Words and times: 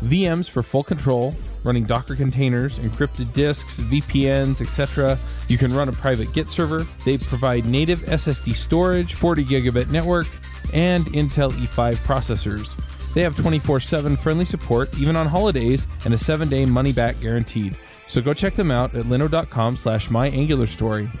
VMs 0.00 0.48
for 0.48 0.62
full 0.62 0.82
control, 0.82 1.34
running 1.64 1.84
Docker 1.84 2.16
containers, 2.16 2.78
encrypted 2.78 3.32
disks, 3.32 3.80
VPNs, 3.80 4.60
etc. 4.60 5.18
You 5.48 5.58
can 5.58 5.72
run 5.72 5.88
a 5.88 5.92
private 5.92 6.32
Git 6.32 6.50
server. 6.50 6.86
They 7.04 7.18
provide 7.18 7.66
native 7.66 8.00
SSD 8.00 8.54
storage, 8.54 9.14
40 9.14 9.44
gigabit 9.44 9.90
network, 9.90 10.26
and 10.72 11.06
Intel 11.06 11.52
E5 11.52 11.96
processors. 11.96 12.76
They 13.14 13.22
have 13.22 13.36
24 13.36 13.80
7 13.80 14.16
friendly 14.16 14.44
support, 14.44 14.96
even 14.98 15.16
on 15.16 15.26
holidays, 15.26 15.86
and 16.04 16.14
a 16.14 16.18
7 16.18 16.48
day 16.48 16.64
money 16.64 16.92
back 16.92 17.20
guaranteed. 17.20 17.76
So 18.06 18.22
go 18.22 18.32
check 18.32 18.54
them 18.54 18.70
out 18.70 18.94
at 18.94 19.04
linode.com 19.04 19.76
slash 19.76 20.08
myangularstory. 20.08 21.14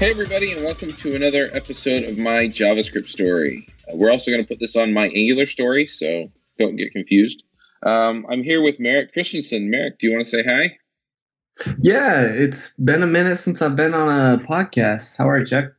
Hey, 0.00 0.08
everybody, 0.08 0.52
and 0.52 0.64
welcome 0.64 0.90
to 0.92 1.14
another 1.14 1.50
episode 1.52 2.04
of 2.04 2.16
my 2.16 2.48
JavaScript 2.48 3.06
story. 3.06 3.66
Uh, 3.86 3.98
we're 3.98 4.10
also 4.10 4.30
going 4.30 4.42
to 4.42 4.48
put 4.48 4.58
this 4.58 4.74
on 4.74 4.94
my 4.94 5.08
Angular 5.08 5.44
story, 5.44 5.86
so 5.86 6.32
don't 6.58 6.76
get 6.76 6.92
confused. 6.92 7.42
Um, 7.82 8.24
I'm 8.30 8.42
here 8.42 8.62
with 8.62 8.80
Merrick 8.80 9.12
Christensen. 9.12 9.68
Merrick, 9.68 9.98
do 9.98 10.06
you 10.06 10.14
want 10.14 10.24
to 10.24 10.30
say 10.30 10.42
hi? 10.42 10.78
Yeah, 11.82 12.22
it's 12.22 12.72
been 12.82 13.02
a 13.02 13.06
minute 13.06 13.40
since 13.40 13.60
I've 13.60 13.76
been 13.76 13.92
on 13.92 14.08
a 14.08 14.42
podcast. 14.42 15.18
How 15.18 15.28
are 15.28 15.40
you, 15.40 15.44
Chuck? 15.44 15.74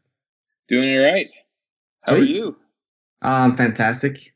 Doing 0.68 0.96
all 1.00 1.04
right. 1.04 1.30
How 2.06 2.14
are 2.14 2.20
you? 2.20 2.58
Um, 3.24 3.58
fantastic. 3.58 4.36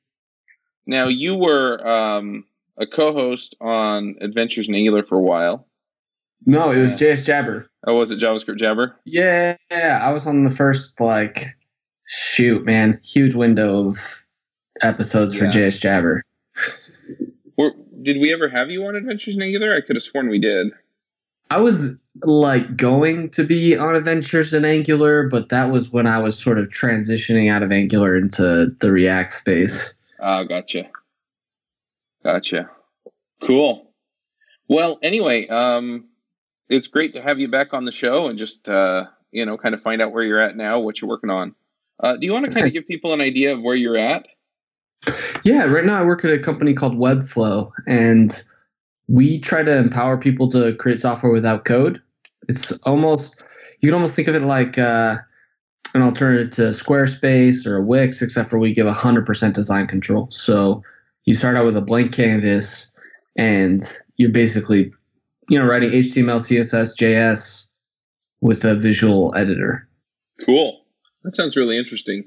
Now, 0.88 1.10
you 1.10 1.36
were 1.36 1.88
um, 1.88 2.46
a 2.76 2.88
co 2.88 3.14
host 3.14 3.56
on 3.62 4.16
Adventures 4.20 4.68
in 4.68 4.74
Angular 4.74 5.04
for 5.04 5.20
a 5.20 5.22
while. 5.22 5.68
No, 6.46 6.72
it 6.72 6.80
was 6.82 6.92
Yeah. 6.92 7.16
JS 7.16 7.26
Jabber. 7.26 7.68
Oh, 7.86 7.96
was 7.96 8.12
it 8.12 8.20
JavaScript 8.20 8.58
Jabber? 8.58 8.96
Yeah, 9.06 9.56
I 9.72 10.12
was 10.12 10.26
on 10.28 10.44
the 10.44 10.50
first 10.50 11.00
like 11.00 11.56
shoot, 12.08 12.66
man, 12.66 13.00
huge 13.04 13.36
window 13.36 13.88
of 13.88 14.26
episodes 14.82 15.34
for 15.36 15.46
JS 15.46 15.80
Jabber. 15.80 16.24
Were, 17.58 17.72
did 18.02 18.20
we 18.20 18.34
ever 18.34 18.50
have 18.50 18.70
you 18.70 18.84
on 18.86 18.96
Adventures 18.96 19.36
in 19.36 19.42
Angular? 19.42 19.76
I 19.76 19.82
could 19.82 19.96
have 19.96 20.04
sworn 20.04 20.30
we 20.30 20.40
did. 20.40 20.68
I 21.50 21.60
was 21.60 21.96
like 22.24 22.76
going 22.76 23.30
to 23.32 23.44
be 23.44 23.78
on 23.78 23.96
Adventures 23.96 24.54
in 24.54 24.66
Angular, 24.66 25.30
but 25.30 25.50
that 25.50 25.72
was 25.72 25.90
when 25.92 26.08
I 26.08 26.20
was 26.20 26.38
sort 26.38 26.58
of 26.58 26.70
transitioning 26.70 27.52
out 27.52 27.62
of 27.64 27.72
Angular 27.72 28.16
into 28.16 28.68
the 28.80 28.92
React 28.92 29.32
space. 29.32 29.94
Ah, 30.20 30.44
gotcha. 30.44 30.86
Gotcha. 32.24 32.70
Cool. 33.42 33.92
Well, 34.68 34.98
anyway, 35.04 35.48
um, 35.48 36.06
it's 36.70 36.88
great 36.88 37.14
to 37.14 37.22
have 37.22 37.40
you 37.40 37.48
back 37.48 37.74
on 37.74 37.86
the 37.86 37.92
show 37.92 38.28
and 38.28 38.38
just 38.38 38.68
uh, 38.68 39.06
you 39.36 39.46
know, 39.46 39.58
kind 39.58 39.76
of 39.76 39.82
find 39.82 40.02
out 40.02 40.14
where 40.14 40.24
you're 40.24 40.40
at 40.40 40.56
now, 40.56 40.80
what 40.80 41.02
you're 41.02 41.10
working 41.10 41.30
on. 41.30 41.54
Uh, 42.00 42.16
do 42.16 42.26
you 42.26 42.32
want 42.32 42.46
to 42.46 42.52
kind 42.52 42.66
of 42.66 42.74
give 42.74 42.88
people 42.88 43.14
an 43.14 43.20
idea 43.20 43.54
of 43.54 43.62
where 43.62 43.76
you're 43.76 43.98
at? 43.98 44.28
Yeah, 45.44 45.66
right 45.66 45.86
now 45.86 46.00
I 46.00 46.06
work 46.06 46.24
at 46.24 46.32
a 46.32 46.40
company 46.40 46.74
called 46.74 46.96
Webflow, 46.96 47.70
and 47.86 48.42
we 49.08 49.40
try 49.40 49.62
to 49.62 49.78
empower 49.78 50.18
people 50.18 50.50
to 50.52 50.74
create 50.76 51.02
software 51.02 51.32
without 51.32 51.66
code. 51.66 52.02
It's 52.48 52.72
almost 52.84 53.44
you 53.82 53.90
can 53.90 53.94
almost 53.94 54.16
think 54.16 54.30
of 54.30 54.36
it 54.36 54.42
like 54.42 54.78
uh, 54.78 55.18
an 55.94 56.02
alternative 56.02 56.52
to 56.52 56.62
Squarespace 56.70 57.66
or 57.66 57.82
Wix, 57.82 58.22
except 58.22 58.50
for 58.50 58.58
we 58.58 58.74
give 58.74 58.88
100% 58.88 59.54
design 59.54 59.86
control. 59.86 60.30
So 60.32 60.82
you 61.26 61.36
start 61.36 61.58
out 61.58 61.66
with 61.66 61.76
a 61.76 61.82
blank 61.82 62.14
canvas, 62.14 62.88
and 63.36 63.82
you're 64.16 64.32
basically 64.32 64.94
you 65.50 65.60
know 65.60 65.66
writing 65.66 65.92
HTML, 65.92 66.40
CSS, 66.40 66.96
JS 66.98 67.66
with 68.42 68.64
a 68.66 68.76
visual 68.76 69.34
editor. 69.36 69.88
Cool. 70.46 70.82
That 71.24 71.36
sounds 71.36 71.56
really 71.56 71.78
interesting. 71.78 72.26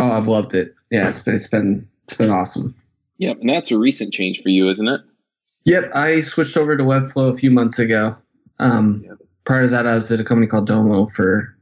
Oh, 0.00 0.10
I've 0.10 0.26
loved 0.28 0.54
it. 0.54 0.74
Yeah, 0.90 1.08
it's 1.08 1.18
been 1.18 1.34
it's 1.34 1.46
been 1.46 1.88
it's 2.04 2.14
been 2.14 2.30
awesome. 2.30 2.74
Yep, 3.18 3.38
and 3.40 3.48
that's 3.48 3.70
a 3.70 3.78
recent 3.78 4.12
change 4.12 4.42
for 4.42 4.50
you, 4.50 4.68
isn't 4.68 4.86
it? 4.88 5.00
Yep, 5.64 5.90
I 5.94 6.20
switched 6.20 6.56
over 6.56 6.76
to 6.76 6.82
Webflow 6.84 7.32
a 7.32 7.36
few 7.36 7.50
months 7.50 7.78
ago. 7.78 8.16
Um, 8.58 9.02
Yep. 9.06 9.18
Prior 9.44 9.62
to 9.62 9.68
that, 9.68 9.86
I 9.86 9.94
was 9.94 10.10
at 10.10 10.18
a 10.20 10.24
company 10.24 10.48
called 10.48 10.66
Domo 10.66 11.06
for 11.06 11.56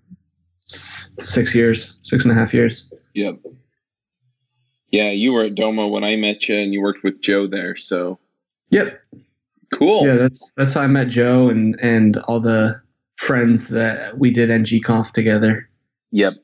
six 1.21 1.55
years, 1.55 1.95
six 2.03 2.25
and 2.25 2.33
a 2.33 2.35
half 2.35 2.53
years. 2.55 2.91
Yep. 3.15 3.37
Yeah, 4.91 5.11
you 5.11 5.33
were 5.33 5.45
at 5.45 5.55
Domo 5.55 5.89
when 5.89 6.03
I 6.05 6.17
met 6.17 6.49
you, 6.49 6.57
and 6.57 6.73
you 6.73 6.81
worked 6.81 7.05
with 7.05 7.21
Joe 7.21 7.47
there. 7.47 7.77
So 7.77 8.19
Yep. 8.71 9.01
Cool. 9.73 10.07
Yeah, 10.07 10.17
that's 10.17 10.53
that's 10.57 10.75
how 10.75 10.83
I 10.83 10.87
met 10.87 11.09
Joe 11.09 11.49
and 11.49 11.79
and 11.81 12.17
all 12.29 12.41
the 12.41 12.81
friends 13.17 13.69
that 13.69 14.19
we 14.19 14.31
did 14.31 14.51
NGConf 14.51 15.13
together. 15.13 15.69
Yep. 16.11 16.35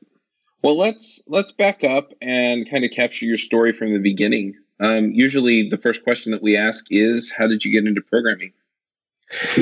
Well, 0.63 0.77
let's 0.77 1.21
let's 1.27 1.51
back 1.51 1.83
up 1.83 2.13
and 2.21 2.69
kind 2.69 2.85
of 2.85 2.91
capture 2.91 3.25
your 3.25 3.37
story 3.37 3.73
from 3.73 3.93
the 3.93 3.99
beginning. 3.99 4.55
Um, 4.79 5.11
usually, 5.11 5.69
the 5.69 5.77
first 5.77 6.03
question 6.03 6.31
that 6.31 6.41
we 6.41 6.57
ask 6.57 6.85
is, 6.89 7.31
"How 7.31 7.47
did 7.47 7.65
you 7.65 7.71
get 7.71 7.87
into 7.87 8.01
programming?" 8.01 8.53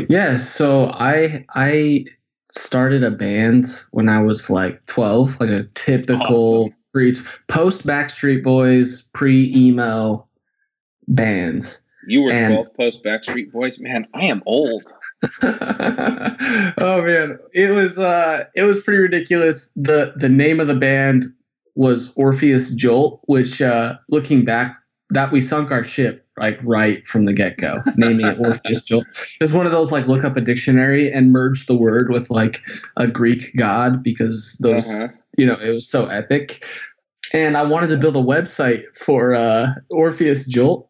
Yeah, 0.10 0.38
so 0.38 0.86
I 0.86 1.46
I 1.54 2.06
started 2.52 3.04
a 3.04 3.12
band 3.12 3.66
when 3.92 4.10
I 4.10 4.24
was 4.24 4.50
like 4.50 4.86
12, 4.88 5.40
like 5.40 5.50
a 5.50 5.64
typical 5.76 6.64
Awesome. 6.64 6.76
pre 6.92 7.16
post 7.48 7.86
Backstreet 7.86 8.44
Boys, 8.44 9.04
pre 9.14 9.54
emo 9.56 10.28
band. 11.08 11.78
You 12.10 12.22
were 12.24 12.32
And- 12.32 12.54
12 12.54 12.74
post 12.76 13.04
Backstreet 13.04 13.52
Boys. 13.52 13.80
Man, 13.80 14.08
I 14.14 14.26
am 14.26 14.42
old. 14.46 14.84
oh 15.42 17.02
man, 17.04 17.38
it 17.54 17.72
was 17.72 18.00
uh 18.00 18.46
it 18.56 18.64
was 18.64 18.80
pretty 18.80 19.00
ridiculous. 19.00 19.70
The 19.76 20.14
the 20.16 20.30
name 20.30 20.60
of 20.60 20.68
the 20.68 20.76
band 20.76 21.26
was 21.76 22.12
Orpheus 22.16 22.70
Jolt, 22.72 23.22
which 23.26 23.62
uh 23.62 23.96
looking 24.10 24.46
back 24.46 24.76
that 25.12 25.32
we 25.32 25.42
sunk 25.42 25.72
our 25.72 25.84
ship 25.84 26.26
like 26.38 26.60
right 26.64 27.06
from 27.06 27.26
the 27.26 27.34
get 27.34 27.58
go, 27.58 27.78
naming 27.98 28.26
it 28.26 28.40
Orpheus 28.40 28.84
Jolt. 28.84 29.06
It 29.40 29.44
was 29.44 29.54
one 29.54 29.66
of 29.66 29.72
those 29.72 29.92
like 29.92 30.08
look 30.08 30.24
up 30.24 30.38
a 30.38 30.42
dictionary 30.42 31.12
and 31.12 31.32
merge 31.32 31.66
the 31.66 31.76
word 31.76 32.12
with 32.12 32.30
like 32.30 32.62
a 32.98 33.08
Greek 33.08 33.56
god 33.58 34.04
because 34.04 34.56
those 34.60 34.88
Uh-huh. 34.90 35.08
you 35.38 35.46
know 35.46 35.56
it 35.62 35.70
was 35.72 35.88
so 35.88 36.06
epic. 36.08 36.64
And 37.32 37.56
I 37.56 37.62
wanted 37.62 37.88
to 37.88 37.98
build 37.98 38.16
a 38.16 38.20
website 38.20 38.86
for 38.98 39.36
uh, 39.36 39.68
Orpheus 39.92 40.46
Jolt, 40.46 40.89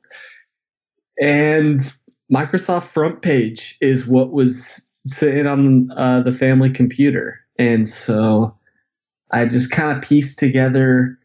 and 1.20 1.80
Microsoft 2.32 2.84
Front 2.88 3.22
Page 3.22 3.78
is 3.82 4.06
what 4.08 4.32
was 4.32 4.86
sitting 5.06 5.48
on 5.48 5.92
uh, 5.92 6.22
the 6.22 6.32
family 6.32 6.70
computer, 6.70 7.40
and 7.58 7.88
so 7.88 8.56
I 9.32 9.46
just 9.46 9.72
kind 9.72 9.96
of 9.98 10.04
pieced 10.04 10.40
together 10.40 11.18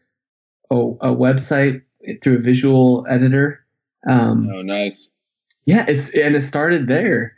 a, 0.71 0.75
a 0.75 1.15
website 1.15 1.81
through 2.21 2.37
a 2.37 2.41
visual 2.41 3.05
editor. 3.09 3.65
Um, 4.07 4.49
Oh, 4.53 4.61
nice. 4.61 5.09
yeah, 5.65 5.85
it's 5.87 6.09
and 6.15 6.35
it 6.35 6.41
started 6.41 6.87
there. 6.87 7.35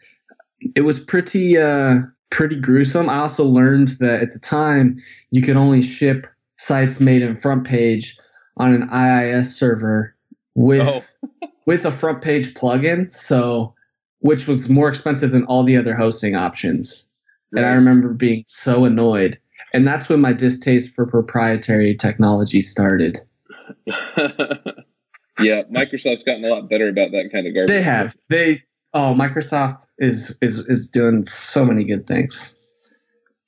It 0.76 0.82
was 0.82 1.00
pretty 1.00 1.58
uh 1.58 1.96
pretty 2.30 2.60
gruesome. 2.60 3.10
I 3.10 3.20
also 3.20 3.44
learned 3.46 3.90
that 4.00 4.22
at 4.22 4.34
the 4.34 4.40
time 4.40 4.98
you 5.32 5.42
could 5.42 5.56
only 5.56 5.82
ship 5.82 6.28
sites 6.58 7.00
made 7.00 7.22
in 7.22 7.36
front 7.36 7.66
page 7.66 8.18
on 8.58 8.74
an 8.74 8.90
IIS 8.92 9.56
server 9.56 10.16
with 10.56 10.82
Oh. 10.88 11.04
with 11.68 11.86
a 11.86 11.92
front 11.92 12.24
page 12.24 12.56
plugin, 12.56 13.12
so 13.12 13.76
which 14.20 14.48
was 14.48 14.68
more 14.68 14.90
expensive 14.90 15.30
than 15.30 15.44
all 15.46 15.64
the 15.64 15.78
other 15.78 15.94
hosting 15.94 16.36
options. 16.36 17.08
And 17.52 17.66
I 17.66 17.70
remember 17.70 18.14
being 18.14 18.46
so 18.48 18.86
annoyed. 18.86 19.40
And 19.74 19.86
that's 19.86 20.10
when 20.10 20.22
my 20.22 20.34
distaste 20.34 20.96
for 20.96 21.06
proprietary 21.06 21.96
technology 21.96 22.62
started. 22.62 23.20
yeah, 23.86 25.64
Microsoft's 25.70 26.24
gotten 26.24 26.46
a 26.46 26.48
lot 26.48 26.70
better 26.70 26.90
about 26.90 27.12
that 27.12 27.30
kind 27.32 27.46
of 27.46 27.54
garbage. 27.54 27.68
They 27.68 27.84
have. 27.84 28.16
They 28.30 28.64
oh 28.94 29.14
Microsoft 29.14 29.86
is 30.00 30.36
is 30.42 30.60
is 30.60 30.90
doing 30.90 31.26
so 31.26 31.66
many 31.66 31.84
good 31.84 32.08
things. 32.08 32.56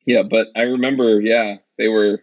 Yeah, 0.05 0.23
but 0.23 0.47
I 0.55 0.61
remember, 0.63 1.21
yeah, 1.21 1.57
they 1.77 1.87
were 1.87 2.21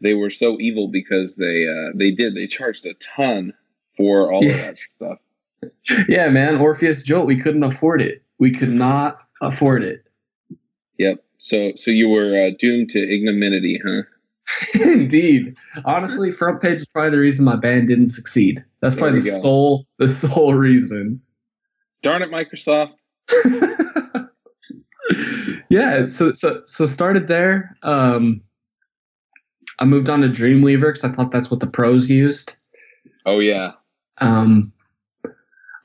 they 0.00 0.14
were 0.14 0.30
so 0.30 0.58
evil 0.58 0.88
because 0.88 1.36
they 1.36 1.66
uh, 1.66 1.92
they 1.94 2.10
did 2.10 2.34
they 2.34 2.48
charged 2.48 2.84
a 2.84 2.94
ton 2.94 3.54
for 4.02 4.32
all 4.32 4.44
of 4.44 4.56
that 4.56 4.76
stuff. 4.78 5.18
Yeah, 6.08 6.28
man, 6.28 6.56
Orpheus 6.56 7.02
Jolt, 7.02 7.26
we 7.26 7.40
couldn't 7.40 7.62
afford 7.62 8.02
it. 8.02 8.24
We 8.40 8.50
could 8.50 8.70
not 8.72 9.18
afford 9.40 9.84
it. 9.84 10.04
Yep. 10.98 11.24
So 11.38 11.72
so 11.76 11.90
you 11.92 12.08
were 12.08 12.46
uh, 12.46 12.50
doomed 12.58 12.90
to 12.90 12.98
ignominy, 12.98 13.80
huh? 13.84 14.02
Indeed. 14.82 15.56
Honestly, 15.84 16.32
front 16.32 16.60
page 16.60 16.80
is 16.80 16.86
probably 16.86 17.10
the 17.10 17.18
reason 17.18 17.44
my 17.44 17.54
band 17.56 17.86
didn't 17.86 18.08
succeed. 18.08 18.64
That's 18.80 18.94
There 18.96 19.04
probably 19.04 19.20
the 19.20 19.30
go. 19.30 19.40
sole 19.40 19.86
the 19.98 20.08
sole 20.08 20.54
reason. 20.54 21.22
Darn 22.02 22.22
it, 22.22 22.30
Microsoft. 22.30 22.94
yeah, 25.68 26.06
so 26.06 26.32
so 26.32 26.62
so 26.66 26.86
started 26.86 27.28
there. 27.28 27.76
Um, 27.84 28.42
I 29.78 29.84
moved 29.84 30.10
on 30.10 30.22
to 30.22 30.28
Dreamweaver 30.28 30.92
because 30.92 31.04
I 31.04 31.12
thought 31.12 31.30
that's 31.30 31.50
what 31.52 31.60
the 31.60 31.68
pros 31.68 32.10
used. 32.10 32.54
Oh 33.24 33.38
yeah. 33.38 33.72
Um, 34.22 34.72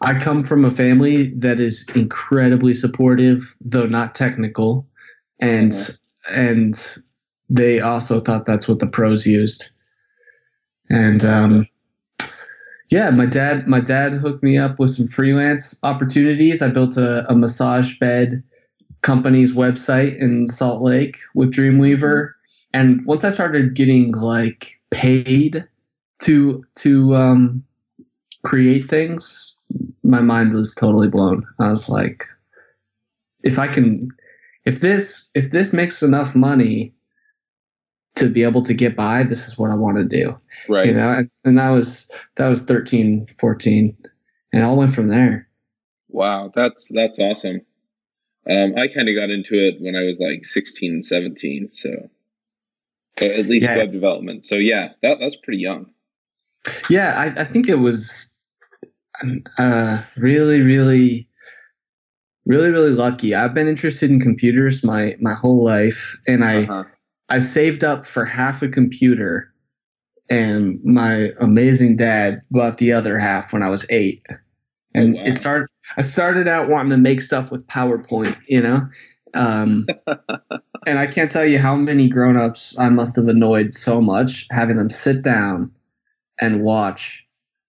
I 0.02 0.20
come 0.20 0.44
from 0.44 0.64
a 0.64 0.72
family 0.72 1.34
that 1.38 1.60
is 1.60 1.86
incredibly 1.96 2.74
supportive, 2.74 3.56
though 3.62 3.88
not 3.88 4.16
technical, 4.16 4.88
and 5.42 5.72
mm-hmm. 5.72 6.40
and 6.40 6.88
they 7.50 7.80
also 7.80 8.20
thought 8.20 8.46
that's 8.46 8.68
what 8.68 8.80
the 8.80 8.88
pros 8.88 9.26
used. 9.26 9.70
And 10.90 11.26
um, 11.26 11.68
yeah, 12.90 13.10
my 13.10 13.26
dad 13.26 13.68
my 13.68 13.80
dad 13.80 14.14
hooked 14.14 14.44
me 14.44 14.58
up 14.58 14.80
with 14.80 14.92
some 14.92 15.08
freelance 15.08 15.76
opportunities. 15.84 16.62
I 16.62 16.68
built 16.68 16.98
a, 16.98 17.30
a 17.30 17.36
massage 17.36 17.98
bed 18.00 18.44
company's 19.02 19.54
website 19.54 20.20
in 20.20 20.48
Salt 20.48 20.82
Lake 20.82 21.18
with 21.34 21.54
Dreamweaver. 21.54 22.34
And 22.74 23.06
once 23.06 23.24
I 23.24 23.30
started 23.32 23.76
getting 23.76 24.12
like 24.12 24.80
paid 24.92 25.66
to 26.20 26.64
to 26.76 27.16
um, 27.16 27.64
create 28.44 28.90
things, 28.90 29.56
my 30.04 30.22
mind 30.22 30.54
was 30.54 30.74
totally 30.74 31.08
blown. 31.08 31.46
I 31.60 31.70
was 31.70 31.90
like, 31.90 32.26
if 33.44 33.60
I 33.60 33.68
can, 33.68 34.10
if 34.66 34.80
this 34.80 35.28
if 35.34 35.52
this 35.52 35.74
makes 35.74 36.02
enough 36.02 36.36
money 36.36 36.94
to 38.16 38.30
be 38.30 38.44
able 38.44 38.64
to 38.64 38.74
get 38.74 38.96
by, 38.96 39.24
this 39.24 39.48
is 39.48 39.58
what 39.58 39.72
I 39.72 39.76
want 39.76 39.98
to 39.98 40.06
do. 40.06 40.38
Right. 40.68 40.88
You 40.88 40.94
know, 40.94 41.12
and, 41.12 41.30
and 41.44 41.58
that 41.58 41.70
was 41.70 42.10
that 42.36 42.48
was 42.48 42.62
13, 42.62 43.28
14, 43.40 43.98
and 44.54 44.62
it 44.62 44.66
all 44.66 44.78
went 44.78 44.94
from 44.94 45.10
there. 45.10 45.48
Wow, 46.10 46.52
that's 46.54 46.90
that's 46.94 47.20
awesome. 47.20 47.62
Um, 48.50 48.76
I 48.78 48.88
kind 48.88 49.10
of 49.10 49.16
got 49.16 49.30
into 49.30 49.56
it 49.56 49.82
when 49.82 49.96
I 49.96 50.04
was 50.04 50.20
like 50.20 50.46
16, 50.46 51.02
17, 51.02 51.70
so 51.70 51.90
at 53.20 53.46
least 53.46 53.66
yeah. 53.66 53.76
web 53.76 53.92
development. 53.92 54.46
So 54.46 54.56
yeah, 54.56 54.90
that 55.02 55.20
that's 55.20 55.36
pretty 55.36 55.60
young. 55.60 55.92
Yeah, 56.90 57.14
I, 57.14 57.42
I 57.42 57.46
think 57.46 57.68
it 57.68 57.76
was 57.76 58.27
uh, 59.58 60.04
really, 60.16 60.62
really, 60.62 61.30
really, 62.46 62.70
really 62.70 62.92
lucky. 62.92 63.36
I've 63.36 63.54
been 63.54 63.68
interested 63.68 64.10
in 64.10 64.20
computers 64.20 64.84
my 64.84 65.16
my 65.20 65.34
whole 65.34 65.64
life, 65.64 66.18
and 66.28 66.44
I 66.44 66.64
uh-huh. 66.64 66.84
I 67.30 67.40
saved 67.40 67.84
up 67.84 68.06
for 68.06 68.26
half 68.26 68.62
a 68.62 68.70
computer, 68.70 69.54
and 70.30 70.84
my 70.84 71.32
amazing 71.40 71.98
dad 71.98 72.42
bought 72.52 72.78
the 72.78 72.94
other 72.94 73.18
half 73.18 73.54
when 73.54 73.64
I 73.64 73.70
was 73.70 73.86
eight. 73.90 74.26
And 74.94 75.16
oh, 75.16 75.20
wow. 75.20 75.26
it 75.26 75.38
started 75.38 75.68
I 75.96 76.02
started 76.02 76.48
out 76.48 76.70
wanting 76.70 76.92
to 76.92 76.98
make 76.98 77.22
stuff 77.22 77.52
with 77.52 77.66
PowerPoint, 77.68 78.38
you 78.48 78.62
know? 78.62 78.88
Um, 79.34 79.88
and 80.86 81.00
I 81.00 81.08
can't 81.08 81.32
tell 81.32 81.46
you 81.46 81.60
how 81.60 81.76
many 81.76 82.10
grown-ups 82.10 82.76
I 82.78 82.90
must 82.90 83.16
have 83.16 83.28
annoyed 83.28 83.74
so 83.74 84.02
much 84.02 84.48
having 84.52 84.78
them 84.78 84.90
sit 84.90 85.22
down 85.22 85.72
and 86.40 86.64
watch 86.64 87.27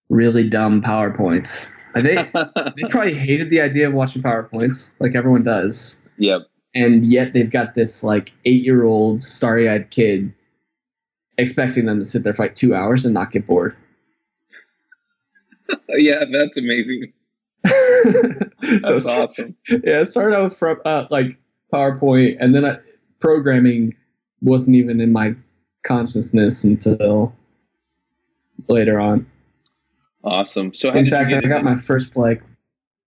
really 0.08 0.49
dumb 0.49 0.82
PowerPoints. 0.82 1.64
They 1.94 2.14
they 2.34 2.88
probably 2.88 3.14
hated 3.14 3.50
the 3.50 3.60
idea 3.60 3.88
of 3.88 3.94
watching 3.94 4.22
PowerPoints, 4.22 4.93
like 5.00 5.14
everyone 5.14 5.43
does. 5.43 5.96
Yep. 6.19 6.43
And 6.75 7.05
yet 7.05 7.32
they've 7.32 7.50
got 7.50 7.75
this 7.75 8.02
like 8.02 8.32
eight-year-old 8.44 9.22
starry-eyed 9.22 9.90
kid 9.90 10.32
expecting 11.38 11.87
them 11.87 11.99
to 11.99 12.05
sit 12.05 12.25
there 12.25 12.32
for 12.32 12.44
like 12.44 12.56
two 12.56 12.75
hours 12.75 13.05
and 13.05 13.14
not 13.14 13.31
get 13.31 13.46
bored. 13.46 13.76
yeah, 15.88 16.25
that's 16.31 16.56
amazing. 16.56 17.12
so 18.82 18.96
awesome. 18.96 19.56
Yeah, 19.84 20.00
I 20.00 20.02
started 20.04 20.37
out 20.37 20.52
from 20.52 20.81
uh, 20.84 21.06
like 21.11 21.38
PowerPoint, 21.72 22.37
and 22.40 22.54
then 22.54 22.64
I, 22.64 22.78
programming 23.20 23.94
wasn't 24.40 24.76
even 24.76 25.00
in 25.00 25.12
my 25.12 25.34
consciousness 25.84 26.64
until 26.64 27.34
later 28.69 29.00
on. 29.00 29.26
Awesome. 30.24 30.74
So, 30.74 30.90
in 30.90 31.08
fact, 31.10 31.32
I 31.32 31.40
got 31.40 31.64
my 31.64 31.76
first 31.76 32.16
like 32.16 32.42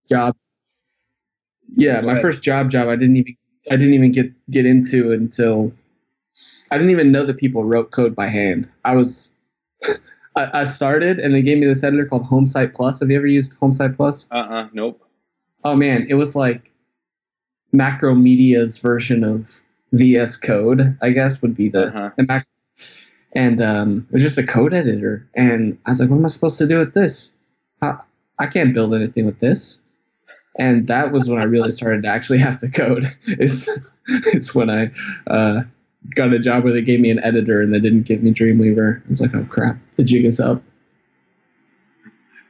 job. 0.10 0.36
Yeah, 1.64 2.02
Go 2.02 2.08
my 2.08 2.14
ahead. 2.14 2.22
first 2.22 2.42
job 2.42 2.70
job. 2.70 2.88
I 2.88 2.96
didn't 2.96 3.18
even 3.18 3.38
I 3.70 3.76
didn't 3.76 3.94
even 3.94 4.12
get 4.12 4.32
get 4.50 4.66
into 4.66 5.12
until 5.12 5.72
I 6.72 6.78
didn't 6.78 6.92
even 6.92 7.12
know 7.12 7.26
that 7.26 7.38
people 7.38 7.64
wrote 7.64 7.92
code 7.92 8.16
by 8.16 8.28
hand. 8.28 8.70
I 8.86 8.96
was 8.96 9.32
I, 10.36 10.62
I, 10.62 10.64
started 10.64 11.20
and 11.20 11.34
they 11.34 11.42
gave 11.42 11.58
me 11.58 11.66
this 11.66 11.84
editor 11.84 12.06
called 12.06 12.24
HomeSite 12.24 12.74
Plus. 12.74 13.02
Have 13.02 13.10
you 13.10 13.18
ever 13.18 13.28
used 13.28 13.60
HomeSite 13.60 13.98
Plus? 13.98 14.28
Uh 14.32 14.36
uh-uh, 14.36 14.64
uh 14.64 14.70
nope. 14.74 15.06
Oh 15.64 15.76
man, 15.76 16.08
it 16.10 16.16
was 16.16 16.36
like 16.36 16.72
Macromedia's 17.74 18.78
version 18.78 19.24
of 19.24 19.62
VS 19.94 20.38
Code, 20.38 20.98
I 21.02 21.12
guess 21.12 21.42
would 21.42 21.56
be 21.56 21.70
the, 21.70 21.88
uh-huh. 21.88 22.10
the 22.18 22.24
Mac. 22.24 22.48
And 23.34 23.62
um, 23.62 24.08
it 24.10 24.14
was 24.14 24.22
just 24.22 24.38
a 24.38 24.44
code 24.44 24.74
editor. 24.74 25.28
And 25.36 25.78
I 25.86 25.92
was 25.92 26.00
like, 26.00 26.10
what 26.10 26.18
am 26.18 26.26
I 26.26 26.30
supposed 26.30 26.58
to 26.58 26.68
do 26.68 26.80
with 26.80 26.94
this? 26.94 27.32
I, 27.82 27.98
I 28.40 28.48
can't 28.48 28.74
build 28.74 28.94
anything 28.94 29.26
with 29.26 29.40
this. 29.40 29.80
And 30.58 30.88
that 30.88 31.12
was 31.12 31.30
when 31.30 31.40
I 31.40 31.44
really 31.44 31.72
started 31.80 32.04
to 32.04 32.10
actually 32.10 32.40
have 32.40 32.58
to 32.60 32.70
code. 32.70 33.06
it's, 33.28 33.68
it's 34.08 34.54
when 34.54 34.70
I 34.70 34.92
uh, 35.28 35.62
got 36.16 36.34
a 36.34 36.40
job 36.40 36.64
where 36.64 36.74
they 36.74 36.82
gave 36.82 37.00
me 37.00 37.12
an 37.12 37.24
editor 37.24 37.62
and 37.62 37.74
they 37.74 37.80
didn't 37.80 38.04
give 38.04 38.22
me 38.22 38.34
Dreamweaver. 38.34 39.02
I 39.06 39.10
was 39.10 39.22
like, 39.22 39.34
oh 39.34 39.46
crap, 39.46 39.78
the 39.96 40.04
jig 40.04 40.26
is 40.26 40.40
up. 40.40 40.62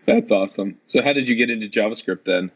That's 0.08 0.32
awesome. 0.32 0.78
So 0.88 1.02
how 1.04 1.14
did 1.14 1.30
you 1.30 1.36
get 1.36 1.50
into 1.50 1.68
JavaScript 1.68 2.26
then? 2.26 2.52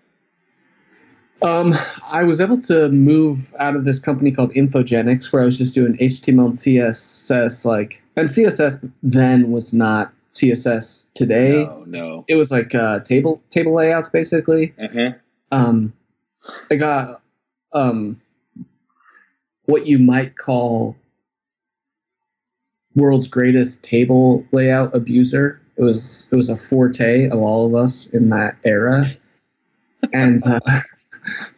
Um, 1.42 1.78
I 2.08 2.24
was 2.24 2.40
able 2.40 2.60
to 2.62 2.90
move 2.90 3.54
out 3.60 3.76
of 3.76 3.84
this 3.84 4.00
company 4.00 4.32
called 4.32 4.52
Infogenics, 4.54 5.32
where 5.32 5.42
I 5.42 5.46
was 5.46 5.58
just 5.58 5.76
doing 5.76 5.98
HTML 5.98 6.46
and 6.46 6.54
CSS. 6.54 7.66
Like, 7.66 8.02
and 8.16 8.30
CSS 8.30 8.92
then 9.04 9.52
was 9.52 9.74
not 9.74 10.14
CSS 10.32 11.06
today. 11.14 11.64
No, 11.64 11.84
no. 11.86 12.26
It 12.28 12.36
was 12.36 12.52
like 12.52 12.76
uh, 12.76 13.00
table 13.02 13.42
table 13.50 13.74
layouts 13.74 14.10
basically. 14.10 14.74
Uh-huh. 14.82 15.12
Um, 15.52 15.94
I 16.70 16.76
got 16.76 17.22
um 17.74 18.22
what 19.66 19.86
you 19.88 19.98
might 19.98 20.38
call 20.38 20.96
world's 22.96 23.28
greatest 23.28 23.84
table 23.84 24.46
layout 24.52 24.96
abuser. 24.96 25.62
It 25.78 25.84
was 25.84 26.28
it 26.32 26.36
was 26.36 26.50
a 26.50 26.56
forte 26.56 27.30
of 27.30 27.40
all 27.40 27.66
of 27.66 27.76
us 27.76 28.08
in 28.08 28.30
that 28.30 28.58
era, 28.64 29.16
and 30.14 30.46
uh, 30.46 30.60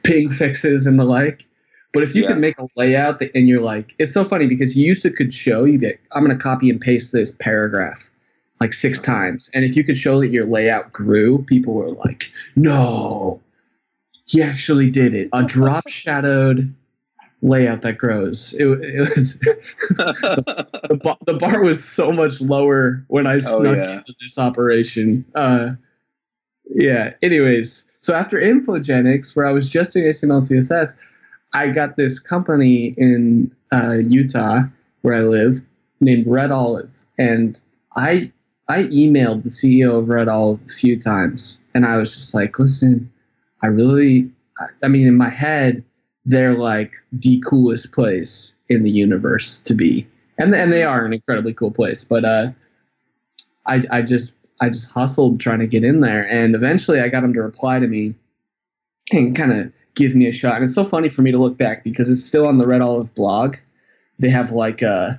pig 0.04 0.32
fixes 0.34 0.86
and 0.86 1.00
the 1.00 1.04
like. 1.04 1.46
But 1.94 2.04
if 2.04 2.16
you 2.16 2.24
yeah. 2.24 2.30
can 2.30 2.42
make 2.42 2.60
a 2.60 2.68
layout 2.76 3.20
that, 3.20 3.32
and 3.34 3.48
you're 3.48 3.62
like, 3.62 3.96
it's 3.98 4.14
so 4.14 4.24
funny 4.24 4.48
because 4.48 4.76
you 4.76 4.86
used 4.86 5.02
to 5.04 5.10
could 5.10 5.34
show 5.34 5.64
you 5.64 5.78
get 5.78 6.00
I'm 6.12 6.24
going 6.24 6.38
to 6.38 6.42
copy 6.42 6.70
and 6.70 6.80
paste 6.80 7.12
this 7.12 7.32
paragraph 7.32 8.10
like 8.60 8.74
six 8.74 9.00
times, 9.00 9.50
and 9.54 9.64
if 9.64 9.76
you 9.76 9.84
could 9.84 9.98
show 9.98 10.20
that 10.22 10.28
your 10.30 10.46
layout 10.46 10.92
grew, 10.92 11.44
people 11.44 11.74
were 11.74 11.90
like, 11.90 12.30
no, 12.56 13.42
he 14.26 14.42
actually 14.42 14.90
did 14.90 15.14
it. 15.14 15.30
A 15.32 15.44
drop 15.44 15.88
shadowed 15.88 16.76
layout 17.42 17.82
that 17.82 17.98
grows. 17.98 18.54
It, 18.54 18.66
it 18.66 19.00
was 19.00 19.40
the, 19.40 20.84
the, 20.90 21.18
the, 21.26 21.34
bar 21.34 21.62
was 21.62 21.84
so 21.84 22.12
much 22.12 22.42
lower 22.42 23.06
when 23.08 23.28
I 23.28 23.36
oh, 23.36 23.40
snuck 23.40 23.78
yeah. 23.78 23.98
into 23.98 24.14
this 24.20 24.38
operation. 24.38 25.26
Uh, 25.34 25.72
yeah. 26.70 27.14
Anyways, 27.22 27.84
so 28.00 28.14
after 28.14 28.40
Infogenics, 28.40 29.36
where 29.36 29.46
I 29.46 29.52
was 29.52 29.70
just 29.70 29.94
doing 29.94 30.06
HTML 30.06 30.42
CSS, 30.42 30.94
I 31.54 31.70
got 31.70 31.96
this 31.96 32.20
company 32.20 32.94
in 32.98 33.56
uh, 33.72 33.96
Utah 33.96 34.64
where 35.02 35.16
I 35.16 35.22
live 35.22 35.62
named 36.00 36.28
Red 36.28 36.52
Olive, 36.52 36.94
and 37.18 37.60
I 37.96 38.32
I 38.68 38.84
emailed 38.84 39.44
the 39.44 39.50
CEO 39.50 39.98
of 39.98 40.10
Red 40.10 40.28
Olive 40.28 40.62
a 40.62 40.74
few 40.74 41.00
times, 41.00 41.58
and 41.74 41.86
I 41.86 41.98
was 41.98 42.14
just 42.14 42.34
like, 42.34 42.60
listen, 42.60 43.12
I 43.64 43.68
really, 43.68 44.30
I 44.84 44.88
mean, 44.88 45.08
in 45.08 45.16
my 45.16 45.30
head 45.30 45.84
they're 46.26 46.58
like 46.58 46.94
the 47.14 47.42
coolest 47.48 47.94
place 47.94 48.54
in 48.68 48.84
the 48.84 48.92
universe 48.92 49.60
to 49.60 49.74
be, 49.74 50.06
and 50.38 50.54
and 50.54 50.72
they 50.72 50.84
are 50.84 51.06
an 51.06 51.14
incredibly 51.14 51.54
cool 51.54 51.72
place. 51.72 52.04
But 52.04 52.26
uh, 52.26 52.48
I 53.66 53.84
I 53.90 54.02
just 54.02 54.34
I 54.60 54.70
just 54.70 54.90
hustled 54.90 55.40
trying 55.40 55.60
to 55.60 55.68
get 55.68 55.84
in 55.84 56.02
there, 56.02 56.24
and 56.24 56.56
eventually 56.56 57.00
I 57.00 57.10
got 57.10 57.24
him 57.24 57.34
to 57.34 57.42
reply 57.42 57.80
to 57.80 57.88
me 57.88 58.16
and 59.12 59.36
kind 59.36 59.52
of 59.52 59.74
give 59.96 60.16
me 60.16 60.28
a 60.28 60.32
shot. 60.32 60.56
And 60.56 60.66
it's 60.66 60.74
so 60.74 60.84
funny 60.84 61.10
for 61.10 61.22
me 61.22 61.32
to 61.32 61.38
look 61.38 61.58
back 61.58 61.84
because 61.84 62.10
it's 62.10 62.26
still 62.26 62.48
on 62.48 62.58
the 62.58 62.68
Red 62.68 62.82
Olive 62.82 63.14
blog. 63.16 63.58
They 64.20 64.30
have 64.30 64.52
like 64.52 64.82
uh 64.82 65.14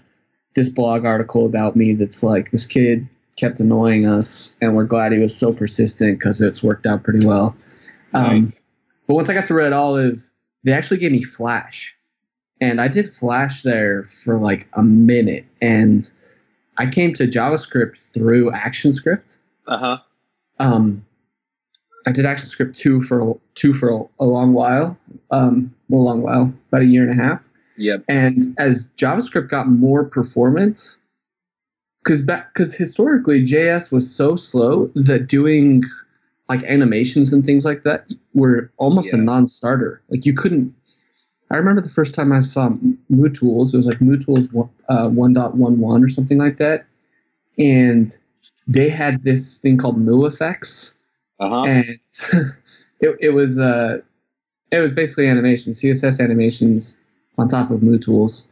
this 0.54 0.68
blog 0.68 1.04
article 1.04 1.47
about 1.47 1.76
me 1.76 1.95
that's 1.95 2.23
like 2.23 2.50
this 2.50 2.66
kid 2.66 3.09
kept 3.37 3.61
annoying 3.61 4.07
us, 4.07 4.52
and 4.61 4.75
we're 4.75 4.85
glad 4.85 5.12
he 5.12 5.18
was 5.18 5.37
so 5.37 5.52
persistent 5.52 6.18
because 6.18 6.40
it's 6.40 6.62
worked 6.62 6.87
out 6.87 7.04
pretty 7.04 7.25
well. 7.25 7.57
Um. 8.12 8.52
But 9.09 9.14
once 9.14 9.30
I 9.30 9.35
got 9.35 9.47
to 9.47 9.54
Red 9.54 9.73
Olive, 9.73 10.23
they 10.64 10.73
actually 10.73 10.99
gave 10.99 11.12
me 11.12 11.23
Flash. 11.23 11.97
And 12.61 12.78
I 12.78 12.88
did 12.88 13.11
Flash 13.11 13.62
there 13.62 14.04
for 14.04 14.38
like 14.38 14.68
a 14.75 14.83
minute. 14.83 15.47
And 15.62 16.09
I 16.78 16.87
came 16.87 17.12
to 17.14 17.26
JavaScript 17.26 17.99
through 18.12 18.50
ActionScript. 18.52 19.37
Uh 19.66 19.78
huh. 19.78 19.99
Um, 20.61 21.04
I 22.06 22.12
did 22.12 22.25
ActionScript 22.25 22.76
two 22.76 23.02
for 23.02 23.38
two 23.54 23.75
for 23.75 23.90
a, 23.90 24.02
a 24.20 24.25
long 24.25 24.54
while, 24.54 24.97
um, 25.30 25.75
well, 25.88 26.02
a 26.02 26.04
long 26.04 26.23
while, 26.23 26.52
about 26.68 26.82
a 26.82 26.87
year 26.87 27.08
and 27.08 27.18
a 27.18 27.23
half. 27.23 27.49
Yep. 27.76 28.04
And 28.08 28.44
as 28.58 28.88
JavaScript 28.97 29.49
got 29.50 29.68
more 29.68 30.04
performant, 30.04 30.97
because 32.02 32.23
because 32.23 32.73
historically 32.73 33.44
JS 33.44 33.92
was 33.92 34.12
so 34.12 34.37
slow 34.37 34.90
that 34.94 35.26
doing 35.28 35.82
like 36.49 36.62
animations 36.62 37.32
and 37.32 37.44
things 37.44 37.64
like 37.64 37.82
that 37.82 38.06
were 38.32 38.70
almost 38.78 39.08
Yeah. 39.08 39.16
a 39.18 39.23
non-starter. 39.23 40.00
Like 40.08 40.25
you 40.25 40.32
couldn't. 40.35 40.75
I 41.50 41.57
remember 41.57 41.81
the 41.81 41.88
first 41.88 42.14
time 42.14 42.33
I 42.33 42.40
saw 42.40 42.71
MooTools. 43.11 43.73
It 43.73 43.76
was 43.76 43.87
like 43.87 43.99
MooTools 44.00 44.49
uh, 44.88 45.09
1.11 45.09 46.05
or 46.05 46.09
something 46.09 46.38
like 46.38 46.59
that, 46.59 46.87
and 47.59 48.17
they 48.67 48.90
had 48.90 49.23
this 49.25 49.57
thing 49.59 49.78
called 49.78 49.99
Moo 49.99 50.26
effects, 50.26 50.93
Uh 51.40 51.49
huh. 51.49 51.62
and 51.64 51.99
it, 53.00 53.17
it 53.21 53.31
was 53.31 53.59
uh, 53.59 53.99
it 54.71 54.78
was 54.78 54.93
basically 54.93 55.26
animation, 55.28 55.73
CSS 55.73 56.21
animations 56.23 56.97
on 57.38 57.49
top 57.49 57.71
of 57.71 57.81
MooTools. 57.81 58.45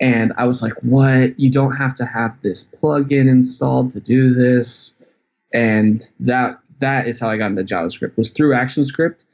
And 0.00 0.32
I 0.38 0.44
was 0.46 0.62
like, 0.62 0.72
what? 0.82 1.38
You 1.38 1.50
don't 1.50 1.76
have 1.76 1.94
to 1.96 2.06
have 2.06 2.40
this 2.42 2.64
plugin 2.64 3.28
installed 3.28 3.90
to 3.92 4.00
do 4.00 4.32
this. 4.32 4.94
And 5.52 6.02
that 6.20 6.58
that 6.78 7.06
is 7.06 7.20
how 7.20 7.28
I 7.28 7.36
got 7.36 7.50
into 7.50 7.62
JavaScript 7.62 8.16
was 8.16 8.30
through 8.30 8.52
ActionScript. 8.54 9.24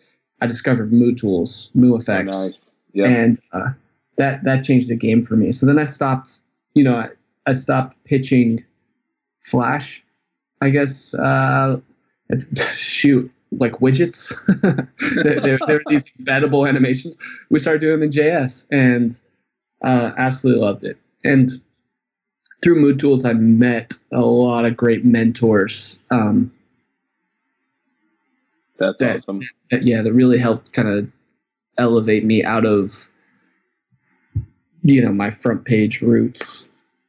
I 0.40 0.46
discovered 0.46 0.90
MooTools, 0.92 1.70
Moo 1.74 1.92
Oh, 1.92 1.96
effects, 1.96 2.36
nice. 2.36 2.65
Yeah. 2.96 3.08
and 3.08 3.40
uh, 3.52 3.70
that 4.16 4.42
that 4.44 4.64
changed 4.64 4.88
the 4.88 4.96
game 4.96 5.22
for 5.22 5.36
me. 5.36 5.52
So 5.52 5.66
then 5.66 5.78
I 5.78 5.84
stopped, 5.84 6.40
you 6.74 6.82
know, 6.82 6.94
I, 6.94 7.08
I 7.46 7.52
stopped 7.52 8.02
pitching 8.04 8.64
Flash. 9.42 10.02
I 10.62 10.70
guess 10.70 11.12
uh, 11.14 11.78
shoot 12.74 13.30
like 13.52 13.72
widgets. 13.74 14.32
there, 15.22 15.40
there, 15.40 15.58
there 15.66 15.76
were 15.84 15.90
these 15.90 16.06
embeddable 16.18 16.66
animations. 16.66 17.18
We 17.50 17.58
started 17.58 17.80
doing 17.80 18.00
them 18.00 18.02
in 18.04 18.10
JS 18.10 18.66
and 18.72 19.20
uh, 19.84 20.12
absolutely 20.16 20.62
loved 20.62 20.84
it. 20.84 20.96
And 21.22 21.50
through 22.64 22.82
MooTools, 22.82 23.28
I 23.28 23.34
met 23.34 23.92
a 24.12 24.20
lot 24.22 24.64
of 24.64 24.74
great 24.76 25.04
mentors. 25.04 25.98
Um, 26.10 26.50
That's 28.78 29.00
that- 29.00 29.16
awesome. 29.16 29.42
that, 29.70 29.82
yeah, 29.82 30.00
that 30.02 30.12
really 30.12 30.38
helped 30.38 30.72
kind 30.72 30.88
of 30.88 31.08
elevate 31.78 32.24
me 32.24 32.44
out 32.44 32.64
of, 32.64 33.08
you 34.82 35.02
know, 35.02 35.12
my 35.12 35.30
front 35.30 35.64
page 35.64 36.00
roots. 36.00 36.64